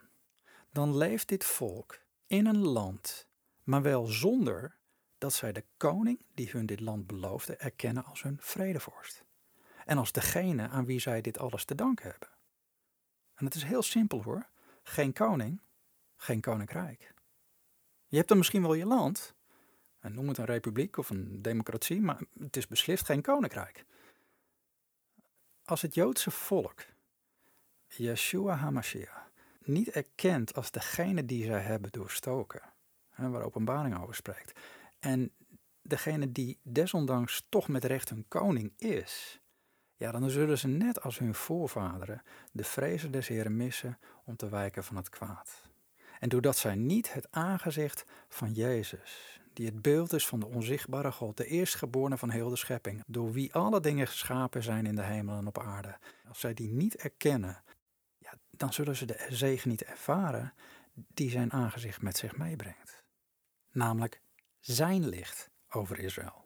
Dan 0.72 0.96
leeft 0.96 1.28
dit 1.28 1.44
volk 1.44 2.00
in 2.26 2.46
een 2.46 2.66
land, 2.66 3.28
maar 3.62 3.82
wel 3.82 4.06
zonder 4.06 4.80
dat 5.22 5.32
zij 5.32 5.52
de 5.52 5.64
koning 5.76 6.24
die 6.34 6.50
hun 6.50 6.66
dit 6.66 6.80
land 6.80 7.06
beloofde 7.06 7.56
erkennen 7.56 8.04
als 8.04 8.22
hun 8.22 8.36
vredevorst. 8.40 9.24
En 9.84 9.98
als 9.98 10.12
degene 10.12 10.68
aan 10.68 10.84
wie 10.84 10.98
zij 10.98 11.20
dit 11.20 11.38
alles 11.38 11.64
te 11.64 11.74
danken 11.74 12.10
hebben. 12.10 12.28
En 13.34 13.44
het 13.44 13.54
is 13.54 13.62
heel 13.62 13.82
simpel 13.82 14.22
hoor. 14.22 14.46
Geen 14.82 15.12
koning, 15.12 15.60
geen 16.16 16.40
koninkrijk. 16.40 17.14
Je 18.06 18.16
hebt 18.16 18.28
dan 18.28 18.36
misschien 18.36 18.62
wel 18.62 18.74
je 18.74 18.86
land, 18.86 19.34
en 19.98 20.14
noem 20.14 20.28
het 20.28 20.38
een 20.38 20.44
republiek 20.44 20.96
of 20.96 21.10
een 21.10 21.42
democratie, 21.42 22.00
maar 22.00 22.20
het 22.38 22.56
is 22.56 22.66
beslist 22.66 23.04
geen 23.04 23.22
koninkrijk. 23.22 23.84
Als 25.64 25.82
het 25.82 25.94
Joodse 25.94 26.30
volk 26.30 26.84
Yeshua 27.86 28.54
HaMashiach 28.54 29.30
niet 29.58 29.88
erkent 29.88 30.54
als 30.54 30.70
degene 30.70 31.24
die 31.24 31.44
zij 31.44 31.60
hebben 31.60 31.90
doorstoken, 31.90 32.62
waar 33.16 33.42
openbaring 33.42 34.00
over 34.00 34.14
spreekt, 34.14 34.60
en 35.02 35.32
degene 35.82 36.32
die 36.32 36.58
desondanks 36.62 37.46
toch 37.48 37.68
met 37.68 37.84
recht 37.84 38.08
hun 38.08 38.24
koning 38.28 38.72
is, 38.76 39.40
ja, 39.96 40.10
dan 40.10 40.30
zullen 40.30 40.58
ze 40.58 40.68
net 40.68 41.02
als 41.02 41.18
hun 41.18 41.34
voorvaderen 41.34 42.22
de 42.52 42.64
vrezen 42.64 43.10
des 43.10 43.28
Heren 43.28 43.56
missen 43.56 43.98
om 44.24 44.36
te 44.36 44.48
wijken 44.48 44.84
van 44.84 44.96
het 44.96 45.08
kwaad. 45.08 45.70
En 46.20 46.28
doordat 46.28 46.56
zij 46.56 46.74
niet 46.74 47.12
het 47.12 47.26
aangezicht 47.30 48.04
van 48.28 48.52
Jezus, 48.52 49.40
die 49.52 49.66
het 49.66 49.82
beeld 49.82 50.12
is 50.12 50.26
van 50.26 50.40
de 50.40 50.46
onzichtbare 50.46 51.12
God, 51.12 51.36
de 51.36 51.46
eerstgeborene 51.46 52.18
van 52.18 52.30
heel 52.30 52.48
de 52.48 52.56
schepping, 52.56 53.02
door 53.06 53.32
wie 53.32 53.54
alle 53.54 53.80
dingen 53.80 54.06
geschapen 54.06 54.62
zijn 54.62 54.86
in 54.86 54.96
de 54.96 55.04
hemel 55.04 55.36
en 55.36 55.46
op 55.46 55.58
aarde. 55.58 55.98
Als 56.28 56.40
zij 56.40 56.54
die 56.54 56.68
niet 56.68 56.96
erkennen, 56.96 57.62
ja, 58.18 58.32
dan 58.50 58.72
zullen 58.72 58.96
ze 58.96 59.06
de 59.06 59.26
zegen 59.28 59.70
niet 59.70 59.82
ervaren 59.82 60.54
die 60.94 61.30
zijn 61.30 61.52
aangezicht 61.52 62.02
met 62.02 62.16
zich 62.16 62.36
meebrengt. 62.36 63.02
Namelijk 63.72 64.21
zijn 64.62 65.08
licht 65.08 65.50
over 65.68 65.98
Israël. 65.98 66.44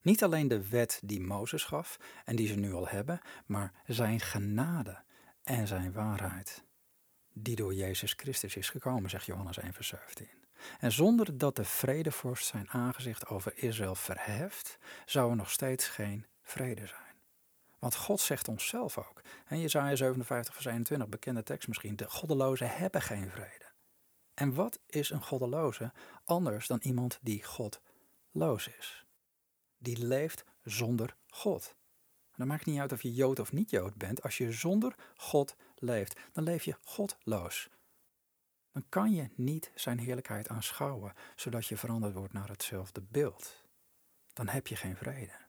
Niet 0.00 0.22
alleen 0.22 0.48
de 0.48 0.68
wet 0.68 1.00
die 1.04 1.20
Mozes 1.20 1.64
gaf 1.64 1.98
en 2.24 2.36
die 2.36 2.46
ze 2.46 2.54
nu 2.54 2.72
al 2.72 2.88
hebben, 2.88 3.20
maar 3.46 3.72
zijn 3.86 4.20
genade 4.20 5.02
en 5.42 5.66
zijn 5.66 5.92
waarheid, 5.92 6.64
die 7.32 7.56
door 7.56 7.74
Jezus 7.74 8.12
Christus 8.12 8.56
is 8.56 8.70
gekomen, 8.70 9.10
zegt 9.10 9.26
Johannes 9.26 9.58
1, 9.58 9.72
vers 9.72 9.88
17. 9.88 10.28
En 10.78 10.92
zonder 10.92 11.38
dat 11.38 11.56
de 11.56 11.64
vredevorst 11.64 12.46
zijn 12.46 12.70
aangezicht 12.70 13.26
over 13.26 13.52
Israël 13.54 13.94
verheft, 13.94 14.78
zou 15.06 15.30
er 15.30 15.36
nog 15.36 15.50
steeds 15.50 15.88
geen 15.88 16.26
vrede 16.42 16.86
zijn. 16.86 17.16
Want 17.78 17.94
God 17.94 18.20
zegt 18.20 18.48
ons 18.48 18.66
zelf 18.66 18.98
ook. 18.98 19.20
En 19.46 19.60
Jezaja 19.60 19.96
57 19.96 20.54
vers 20.54 20.66
21, 20.66 21.08
bekende 21.08 21.42
tekst 21.42 21.68
misschien. 21.68 21.96
De 21.96 22.10
goddelozen 22.10 22.70
hebben 22.70 23.02
geen 23.02 23.30
vrede. 23.30 23.61
En 24.42 24.54
wat 24.54 24.78
is 24.86 25.10
een 25.10 25.22
goddeloze 25.22 25.92
anders 26.24 26.66
dan 26.66 26.78
iemand 26.82 27.18
die 27.20 27.42
godloos 27.44 28.68
is? 28.78 29.06
Die 29.78 30.06
leeft 30.06 30.44
zonder 30.62 31.16
God. 31.28 31.74
dan 32.36 32.46
maakt 32.46 32.64
het 32.64 32.68
niet 32.68 32.80
uit 32.80 32.92
of 32.92 33.02
je 33.02 33.14
Jood 33.14 33.38
of 33.38 33.52
niet 33.52 33.70
Jood 33.70 33.94
bent. 33.94 34.22
Als 34.22 34.38
je 34.38 34.52
zonder 34.52 34.94
God 35.16 35.56
leeft, 35.76 36.20
dan 36.32 36.44
leef 36.44 36.64
je 36.64 36.76
godloos 36.84 37.68
dan 38.72 38.84
kan 38.88 39.12
je 39.12 39.30
niet 39.34 39.70
zijn 39.74 39.98
heerlijkheid 39.98 40.48
aanschouwen, 40.48 41.12
zodat 41.36 41.66
je 41.66 41.76
veranderd 41.76 42.14
wordt 42.14 42.32
naar 42.32 42.48
hetzelfde 42.48 43.00
beeld. 43.00 43.64
Dan 44.32 44.48
heb 44.48 44.66
je 44.66 44.76
geen 44.76 44.96
vrede. 44.96 45.41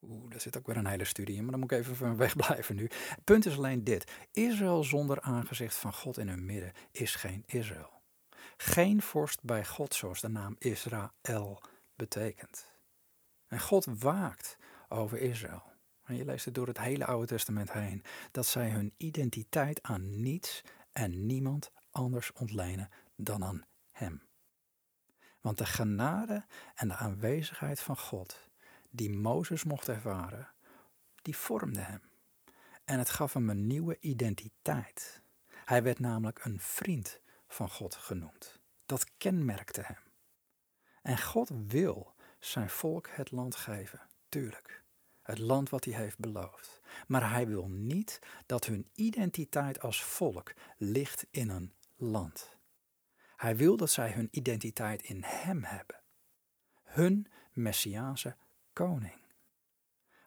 Oeh, 0.00 0.30
daar 0.30 0.40
zit 0.40 0.56
ook 0.56 0.66
weer 0.66 0.76
een 0.76 0.86
hele 0.86 1.04
studie 1.04 1.36
in, 1.36 1.42
maar 1.42 1.50
dan 1.50 1.60
moet 1.60 1.72
ik 1.72 1.78
even 1.78 1.96
van 1.96 2.16
wegblijven 2.26 2.76
nu. 2.76 2.82
Het 2.82 3.24
punt 3.24 3.46
is 3.46 3.56
alleen 3.56 3.84
dit. 3.84 4.12
Israël 4.32 4.84
zonder 4.84 5.20
aangezicht 5.20 5.74
van 5.74 5.92
God 5.92 6.18
in 6.18 6.28
hun 6.28 6.46
midden 6.46 6.72
is 6.90 7.14
geen 7.14 7.42
Israël. 7.46 8.02
Geen 8.56 9.02
vorst 9.02 9.42
bij 9.42 9.64
God 9.64 9.94
zoals 9.94 10.20
de 10.20 10.28
naam 10.28 10.56
Israël 10.58 11.62
betekent. 11.96 12.70
En 13.46 13.60
God 13.60 13.84
waakt 13.84 14.56
over 14.88 15.18
Israël. 15.20 15.62
En 16.04 16.16
je 16.16 16.24
leest 16.24 16.44
het 16.44 16.54
door 16.54 16.66
het 16.66 16.78
hele 16.78 17.06
Oude 17.06 17.26
Testament 17.26 17.72
heen. 17.72 18.02
Dat 18.30 18.46
zij 18.46 18.70
hun 18.70 18.94
identiteit 18.96 19.82
aan 19.82 20.20
niets 20.20 20.64
en 20.92 21.26
niemand 21.26 21.72
anders 21.90 22.32
ontlenen 22.32 22.88
dan 23.16 23.44
aan 23.44 23.64
Hem. 23.90 24.22
Want 25.40 25.58
de 25.58 25.66
genade 25.66 26.44
en 26.74 26.88
de 26.88 26.94
aanwezigheid 26.94 27.80
van 27.80 27.98
God, 27.98 28.47
die 28.98 29.10
Mozes 29.10 29.64
mocht 29.64 29.88
ervaren, 29.88 30.48
die 31.22 31.36
vormde 31.36 31.80
hem. 31.80 32.02
En 32.84 32.98
het 32.98 33.10
gaf 33.10 33.32
hem 33.32 33.50
een 33.50 33.66
nieuwe 33.66 33.96
identiteit. 34.00 35.22
Hij 35.64 35.82
werd 35.82 35.98
namelijk 35.98 36.44
een 36.44 36.60
vriend 36.60 37.20
van 37.48 37.70
God 37.70 37.94
genoemd. 37.94 38.60
Dat 38.86 39.16
kenmerkte 39.16 39.80
hem. 39.84 40.02
En 41.02 41.18
God 41.18 41.50
wil 41.66 42.14
zijn 42.38 42.70
volk 42.70 43.08
het 43.08 43.30
land 43.30 43.56
geven, 43.56 44.00
tuurlijk. 44.28 44.84
Het 45.22 45.38
land 45.38 45.68
wat 45.68 45.84
hij 45.84 45.94
heeft 45.94 46.18
beloofd. 46.18 46.80
Maar 47.06 47.30
hij 47.30 47.46
wil 47.46 47.68
niet 47.68 48.18
dat 48.46 48.64
hun 48.64 48.88
identiteit 48.94 49.80
als 49.80 50.02
volk 50.02 50.52
ligt 50.76 51.26
in 51.30 51.48
een 51.48 51.74
land. 51.96 52.56
Hij 53.36 53.56
wil 53.56 53.76
dat 53.76 53.90
zij 53.90 54.10
hun 54.10 54.28
identiteit 54.30 55.02
in 55.02 55.22
Hem 55.22 55.64
hebben. 55.64 56.00
Hun 56.82 57.26
Messiaanse 57.52 58.36
koning. 58.84 59.20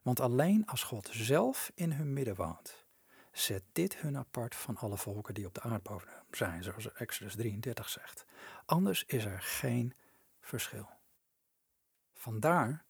Want 0.02 0.20
alleen 0.20 0.66
als 0.66 0.84
God 0.84 1.10
zelf 1.12 1.72
in 1.76 1.92
hun 1.92 2.14
midden 2.14 2.36
woont, 2.36 2.86
zet 3.32 3.64
dit 3.72 3.98
hun 3.98 4.18
apart 4.18 4.56
van 4.56 4.78
alle 4.78 4.98
volken 4.98 5.34
die 5.34 5.46
op 5.46 5.54
de 5.54 5.62
aardbodem 5.62 6.10
zijn, 6.32 6.64
zoals 6.64 6.94
Exodus 6.94 7.36
33 7.36 7.90
zegt. 7.90 8.26
Anders 8.66 9.04
is 9.06 9.26
er 9.26 9.42
geen 9.42 9.94
verschil. 10.40 10.90
Vandaar 12.14 12.84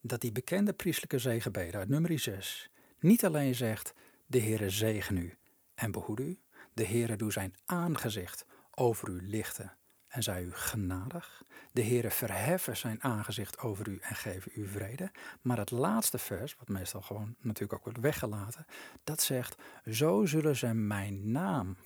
dat 0.00 0.20
die 0.20 0.32
bekende 0.32 0.72
priestelijke 0.72 1.18
zegenbede 1.18 1.76
uit 1.76 1.88
nummer 1.88 2.18
6 2.18 2.70
niet 2.98 3.24
alleen 3.24 3.54
zegt: 3.54 3.94
De 4.26 4.40
Heere 4.40 4.70
zegen 4.70 5.16
u 5.16 5.38
en 5.74 5.90
behoed 5.90 6.20
u, 6.20 6.40
de 6.72 6.86
Heere 6.86 7.16
doe 7.16 7.32
zijn 7.32 7.54
aangezicht 7.64 8.46
over 8.70 9.08
u 9.08 9.22
lichten 9.22 9.75
en 10.16 10.22
zij 10.22 10.42
u 10.42 10.52
genadig. 10.52 11.44
De 11.72 11.82
Heere 11.82 12.10
verheffen 12.10 12.76
zijn 12.76 13.02
aangezicht 13.02 13.58
over 13.58 13.88
u 13.88 13.98
en 14.02 14.14
geven 14.14 14.52
u 14.54 14.66
vrede. 14.66 15.10
Maar 15.40 15.58
het 15.58 15.70
laatste 15.70 16.18
vers, 16.18 16.56
wat 16.56 16.68
meestal 16.68 17.00
gewoon 17.00 17.34
natuurlijk 17.38 17.72
ook 17.72 17.84
wordt 17.84 18.00
weggelaten, 18.00 18.66
dat 19.04 19.22
zegt: 19.22 19.62
Zo 19.90 20.26
zullen 20.26 20.56
zij 20.56 20.74
mijn 20.74 21.30
naam 21.30 21.76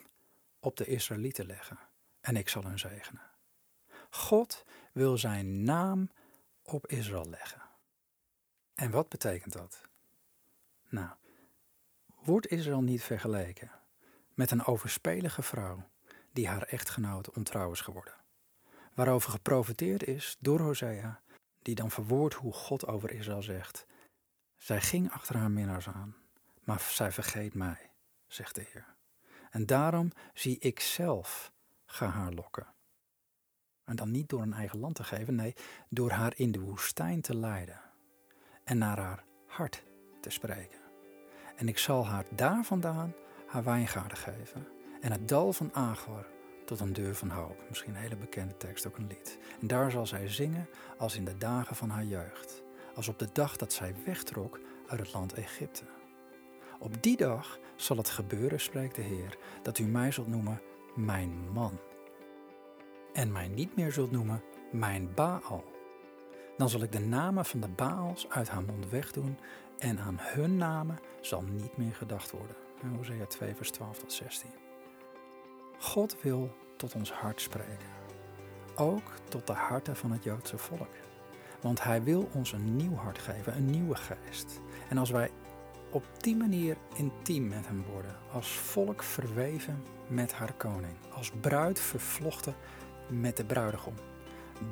op 0.58 0.76
de 0.76 0.84
Israëlieten 0.84 1.46
leggen 1.46 1.78
en 2.20 2.36
ik 2.36 2.48
zal 2.48 2.64
hun 2.64 2.78
zegenen. 2.78 3.22
God 4.10 4.64
wil 4.92 5.18
zijn 5.18 5.62
naam 5.62 6.10
op 6.62 6.86
Israël 6.86 7.28
leggen. 7.28 7.62
En 8.74 8.90
wat 8.90 9.08
betekent 9.08 9.52
dat? 9.52 9.80
Nou, 10.88 11.10
wordt 12.06 12.48
Israël 12.48 12.82
niet 12.82 13.02
vergeleken 13.02 13.70
met 14.34 14.50
een 14.50 14.64
overspelige 14.64 15.42
vrouw 15.42 15.88
die 16.32 16.48
haar 16.48 16.62
echtgenoot 16.62 17.30
ontrouw 17.30 17.72
is 17.72 17.80
geworden? 17.80 18.19
Waarover 19.00 19.30
geprofiteerd 19.30 20.02
is 20.02 20.36
door 20.40 20.60
Hosea, 20.60 21.20
die 21.62 21.74
dan 21.74 21.90
verwoordt 21.90 22.34
hoe 22.34 22.52
God 22.52 22.86
over 22.86 23.10
Israël 23.10 23.42
zegt: 23.42 23.86
Zij 24.56 24.80
ging 24.80 25.10
achter 25.10 25.36
haar 25.36 25.50
minnaars 25.50 25.88
aan, 25.88 26.16
maar 26.64 26.80
zij 26.80 27.12
vergeet 27.12 27.54
mij, 27.54 27.90
zegt 28.26 28.54
de 28.54 28.66
Heer. 28.72 28.96
En 29.50 29.66
daarom 29.66 30.12
zie 30.34 30.58
ik 30.58 30.80
zelf 30.80 31.52
ga 31.86 32.06
haar 32.06 32.32
lokken. 32.32 32.66
En 33.84 33.96
dan 33.96 34.10
niet 34.10 34.28
door 34.28 34.42
een 34.42 34.52
eigen 34.52 34.78
land 34.78 34.94
te 34.94 35.04
geven, 35.04 35.34
nee, 35.34 35.54
door 35.88 36.10
haar 36.10 36.32
in 36.36 36.52
de 36.52 36.60
woestijn 36.60 37.20
te 37.20 37.36
leiden 37.36 37.80
en 38.64 38.78
naar 38.78 38.98
haar 38.98 39.24
hart 39.46 39.82
te 40.20 40.30
spreken. 40.30 40.80
En 41.56 41.68
ik 41.68 41.78
zal 41.78 42.06
haar 42.06 42.24
daar 42.34 42.64
vandaan 42.64 43.14
haar 43.46 43.64
wijngaarden 43.64 44.18
geven 44.18 44.68
en 45.00 45.12
het 45.12 45.28
dal 45.28 45.52
van 45.52 45.74
Agor 45.74 46.26
tot 46.70 46.80
een 46.80 46.92
deur 46.92 47.14
van 47.14 47.30
hoop. 47.30 47.62
Misschien 47.68 47.94
een 47.94 48.00
hele 48.00 48.16
bekende 48.16 48.56
tekst, 48.56 48.86
ook 48.86 48.96
een 48.96 49.06
lied. 49.06 49.38
En 49.60 49.66
daar 49.66 49.90
zal 49.90 50.06
zij 50.06 50.28
zingen 50.28 50.68
als 50.98 51.16
in 51.16 51.24
de 51.24 51.36
dagen 51.36 51.76
van 51.76 51.90
haar 51.90 52.04
jeugd, 52.04 52.62
als 52.94 53.08
op 53.08 53.18
de 53.18 53.28
dag 53.32 53.56
dat 53.56 53.72
zij 53.72 53.94
wegtrok 54.04 54.60
uit 54.86 55.00
het 55.00 55.12
land 55.12 55.32
Egypte. 55.32 55.84
Op 56.78 57.02
die 57.02 57.16
dag 57.16 57.58
zal 57.76 57.96
het 57.96 58.10
gebeuren, 58.10 58.60
spreekt 58.60 58.94
de 58.94 59.02
Heer, 59.02 59.38
dat 59.62 59.78
u 59.78 59.84
mij 59.84 60.10
zult 60.10 60.28
noemen 60.28 60.60
mijn 60.94 61.52
man. 61.52 61.78
En 63.12 63.32
mij 63.32 63.48
niet 63.48 63.76
meer 63.76 63.92
zult 63.92 64.10
noemen 64.10 64.42
mijn 64.72 65.14
Baal. 65.14 65.64
Dan 66.56 66.68
zal 66.68 66.82
ik 66.82 66.92
de 66.92 67.00
namen 67.00 67.44
van 67.44 67.60
de 67.60 67.68
Baals 67.68 68.28
uit 68.28 68.48
haar 68.48 68.62
mond 68.62 68.88
wegdoen 68.88 69.38
en 69.78 69.98
aan 69.98 70.16
hun 70.18 70.56
namen 70.56 70.98
zal 71.20 71.42
niet 71.42 71.76
meer 71.76 71.94
gedacht 71.94 72.30
worden. 72.30 72.56
Hosea 72.96 73.26
2 73.26 73.54
vers 73.54 73.70
12 73.70 73.98
tot 73.98 74.12
16. 74.12 74.69
God 75.80 76.16
wil 76.22 76.56
tot 76.76 76.94
ons 76.94 77.12
hart 77.12 77.40
spreken. 77.40 77.88
Ook 78.74 79.12
tot 79.28 79.46
de 79.46 79.52
harten 79.52 79.96
van 79.96 80.10
het 80.10 80.24
Joodse 80.24 80.58
volk. 80.58 80.94
Want 81.60 81.82
hij 81.82 82.02
wil 82.02 82.28
ons 82.32 82.52
een 82.52 82.76
nieuw 82.76 82.94
hart 82.94 83.18
geven, 83.18 83.56
een 83.56 83.70
nieuwe 83.70 83.94
geest. 83.94 84.60
En 84.88 84.98
als 84.98 85.10
wij 85.10 85.30
op 85.90 86.04
die 86.18 86.36
manier 86.36 86.76
intiem 86.94 87.48
met 87.48 87.66
hem 87.66 87.84
worden, 87.92 88.16
als 88.32 88.48
volk 88.48 89.02
verweven 89.02 89.82
met 90.08 90.32
haar 90.32 90.52
koning, 90.52 90.96
als 91.12 91.30
bruid 91.40 91.80
vervlochten 91.80 92.54
met 93.08 93.36
de 93.36 93.44
bruidegom, 93.44 93.94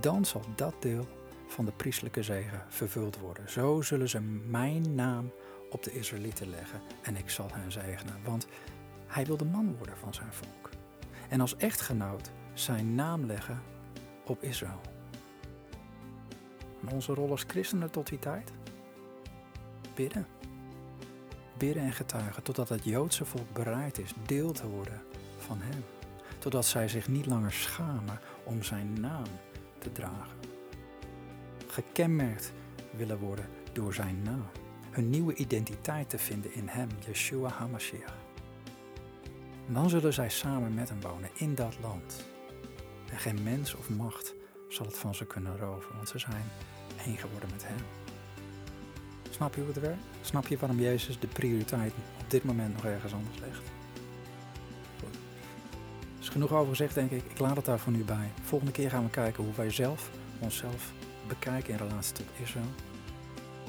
dan 0.00 0.24
zal 0.24 0.42
dat 0.54 0.74
deel 0.82 1.08
van 1.46 1.64
de 1.64 1.72
priestelijke 1.72 2.22
zegen 2.22 2.64
vervuld 2.68 3.18
worden. 3.18 3.50
Zo 3.50 3.82
zullen 3.82 4.08
ze 4.08 4.20
mijn 4.46 4.94
naam 4.94 5.32
op 5.70 5.82
de 5.82 5.92
Israëlieten 5.92 6.50
leggen 6.50 6.80
en 7.02 7.16
ik 7.16 7.30
zal 7.30 7.48
hen 7.52 7.72
zegenen, 7.72 8.16
want 8.24 8.46
hij 9.06 9.26
wil 9.26 9.36
de 9.36 9.44
man 9.44 9.76
worden 9.76 9.96
van 9.96 10.14
zijn 10.14 10.32
volk. 10.32 10.67
En 11.28 11.40
als 11.40 11.56
echtgenoot 11.56 12.30
zijn 12.52 12.94
naam 12.94 13.26
leggen 13.26 13.62
op 14.24 14.42
Israël. 14.42 14.80
En 16.80 16.88
onze 16.88 17.14
rol 17.14 17.30
als 17.30 17.44
christenen 17.46 17.90
tot 17.90 18.06
die 18.06 18.18
tijd? 18.18 18.52
Bidden. 19.94 20.26
Bidden 21.56 21.82
en 21.82 21.92
getuigen 21.92 22.42
totdat 22.42 22.68
het 22.68 22.84
Joodse 22.84 23.24
volk 23.24 23.52
bereid 23.52 23.98
is 23.98 24.12
deel 24.26 24.52
te 24.52 24.68
worden 24.68 25.02
van 25.38 25.58
Hem. 25.60 25.84
Totdat 26.38 26.66
zij 26.66 26.88
zich 26.88 27.08
niet 27.08 27.26
langer 27.26 27.52
schamen 27.52 28.20
om 28.44 28.62
Zijn 28.62 29.00
naam 29.00 29.26
te 29.78 29.92
dragen. 29.92 30.38
Gekenmerkt 31.66 32.52
willen 32.90 33.18
worden 33.18 33.48
door 33.72 33.94
Zijn 33.94 34.22
naam. 34.22 34.46
Hun 34.90 35.10
nieuwe 35.10 35.34
identiteit 35.34 36.10
te 36.10 36.18
vinden 36.18 36.54
in 36.54 36.68
Hem, 36.68 36.88
Yeshua 37.06 37.48
HaMashiach. 37.48 38.27
Dan 39.68 39.88
zullen 39.88 40.12
zij 40.12 40.28
samen 40.28 40.74
met 40.74 40.88
hem 40.88 41.00
wonen 41.00 41.30
in 41.34 41.54
dat 41.54 41.76
land. 41.80 42.24
En 43.10 43.18
geen 43.18 43.42
mens 43.42 43.74
of 43.74 43.90
macht 43.90 44.34
zal 44.68 44.86
het 44.86 44.98
van 44.98 45.14
ze 45.14 45.26
kunnen 45.26 45.58
roven, 45.58 45.96
want 45.96 46.08
ze 46.08 46.18
zijn 46.18 46.50
één 47.06 47.16
geworden 47.16 47.48
met 47.52 47.66
hem. 47.66 47.78
Snap 49.30 49.54
je 49.54 49.60
hoe 49.60 49.70
het 49.70 49.80
werkt? 49.80 50.02
Snap 50.20 50.46
je 50.46 50.58
waarom 50.58 50.80
Jezus 50.80 51.18
de 51.18 51.26
prioriteit 51.26 51.92
op 52.20 52.30
dit 52.30 52.44
moment 52.44 52.74
nog 52.74 52.84
ergens 52.84 53.12
anders 53.12 53.38
legt? 53.38 53.62
Goed. 55.00 55.18
Is 56.20 56.28
genoeg 56.28 56.52
over 56.52 56.68
gezegd, 56.68 56.94
denk 56.94 57.10
ik. 57.10 57.24
Ik 57.24 57.38
laat 57.38 57.56
het 57.56 57.64
daar 57.64 57.78
voor 57.78 57.92
nu 57.92 58.04
bij. 58.04 58.30
Volgende 58.42 58.72
keer 58.72 58.90
gaan 58.90 59.04
we 59.04 59.10
kijken 59.10 59.44
hoe 59.44 59.54
wij 59.54 59.70
zelf 59.70 60.10
onszelf 60.38 60.92
bekijken 61.26 61.72
in 61.72 61.78
relatie 61.78 62.14
tot 62.14 62.26
Israël. 62.42 62.70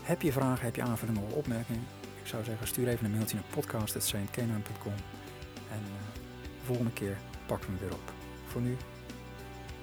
Heb 0.02 0.22
je 0.22 0.32
vragen, 0.32 0.66
heb 0.66 0.76
je 0.76 0.82
aanvullingen 0.82 1.24
of 1.24 1.34
opmerkingen? 1.34 1.88
Ik 2.22 2.28
zou 2.28 2.44
zeggen, 2.44 2.68
stuur 2.68 2.88
even 2.88 3.06
een 3.06 3.12
mailtje 3.12 3.36
naar 3.36 3.46
podcast.saintkenaan.com 3.50 5.19
en 5.72 5.82
uh, 5.82 6.22
de 6.60 6.66
volgende 6.66 6.92
keer 6.92 7.18
pakken 7.46 7.70
we 7.70 7.78
hem 7.78 7.88
weer 7.88 7.98
op. 7.98 8.14
Voor 8.48 8.62
nu, 8.62 8.78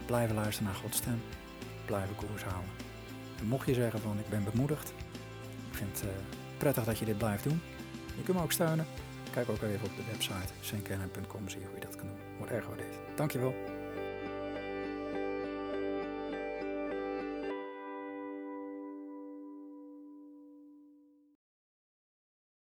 blijven 0.07 0.35
luisteren 0.35 0.73
naar 0.73 0.81
Gods 0.81 0.97
stem. 0.97 1.23
Blijven 1.85 2.17
koers 2.17 2.43
houden. 2.43 2.71
En 3.39 3.47
mocht 3.47 3.67
je 3.67 3.75
zeggen 3.75 4.01
van 4.01 4.19
ik 4.19 4.29
ben 4.29 4.45
bemoedigd. 4.45 4.93
Ik 5.71 5.77
vind 5.77 6.01
het 6.01 6.09
uh, 6.09 6.15
prettig 6.59 6.85
dat 6.85 6.99
je 6.99 7.05
dit 7.05 7.19
blijft 7.19 7.45
doen. 7.45 7.61
Je 8.17 8.23
kunt 8.23 8.37
me 8.37 8.43
ook 8.43 8.53
steunen. 8.53 8.87
Kijk 9.31 9.49
ook 9.49 9.63
even 9.63 9.87
op 9.87 9.97
de 9.97 10.05
website 10.11 10.53
saintkennan.com. 10.61 11.49
Zie 11.49 11.61
je 11.61 11.67
hoe 11.67 11.75
je 11.75 11.87
dat 11.87 11.97
kan 11.97 12.07
doen. 12.07 12.17
Wordt 12.39 12.53
erg 12.53 12.63
gewaardeerd. 12.63 12.97
Dankjewel. 13.17 13.76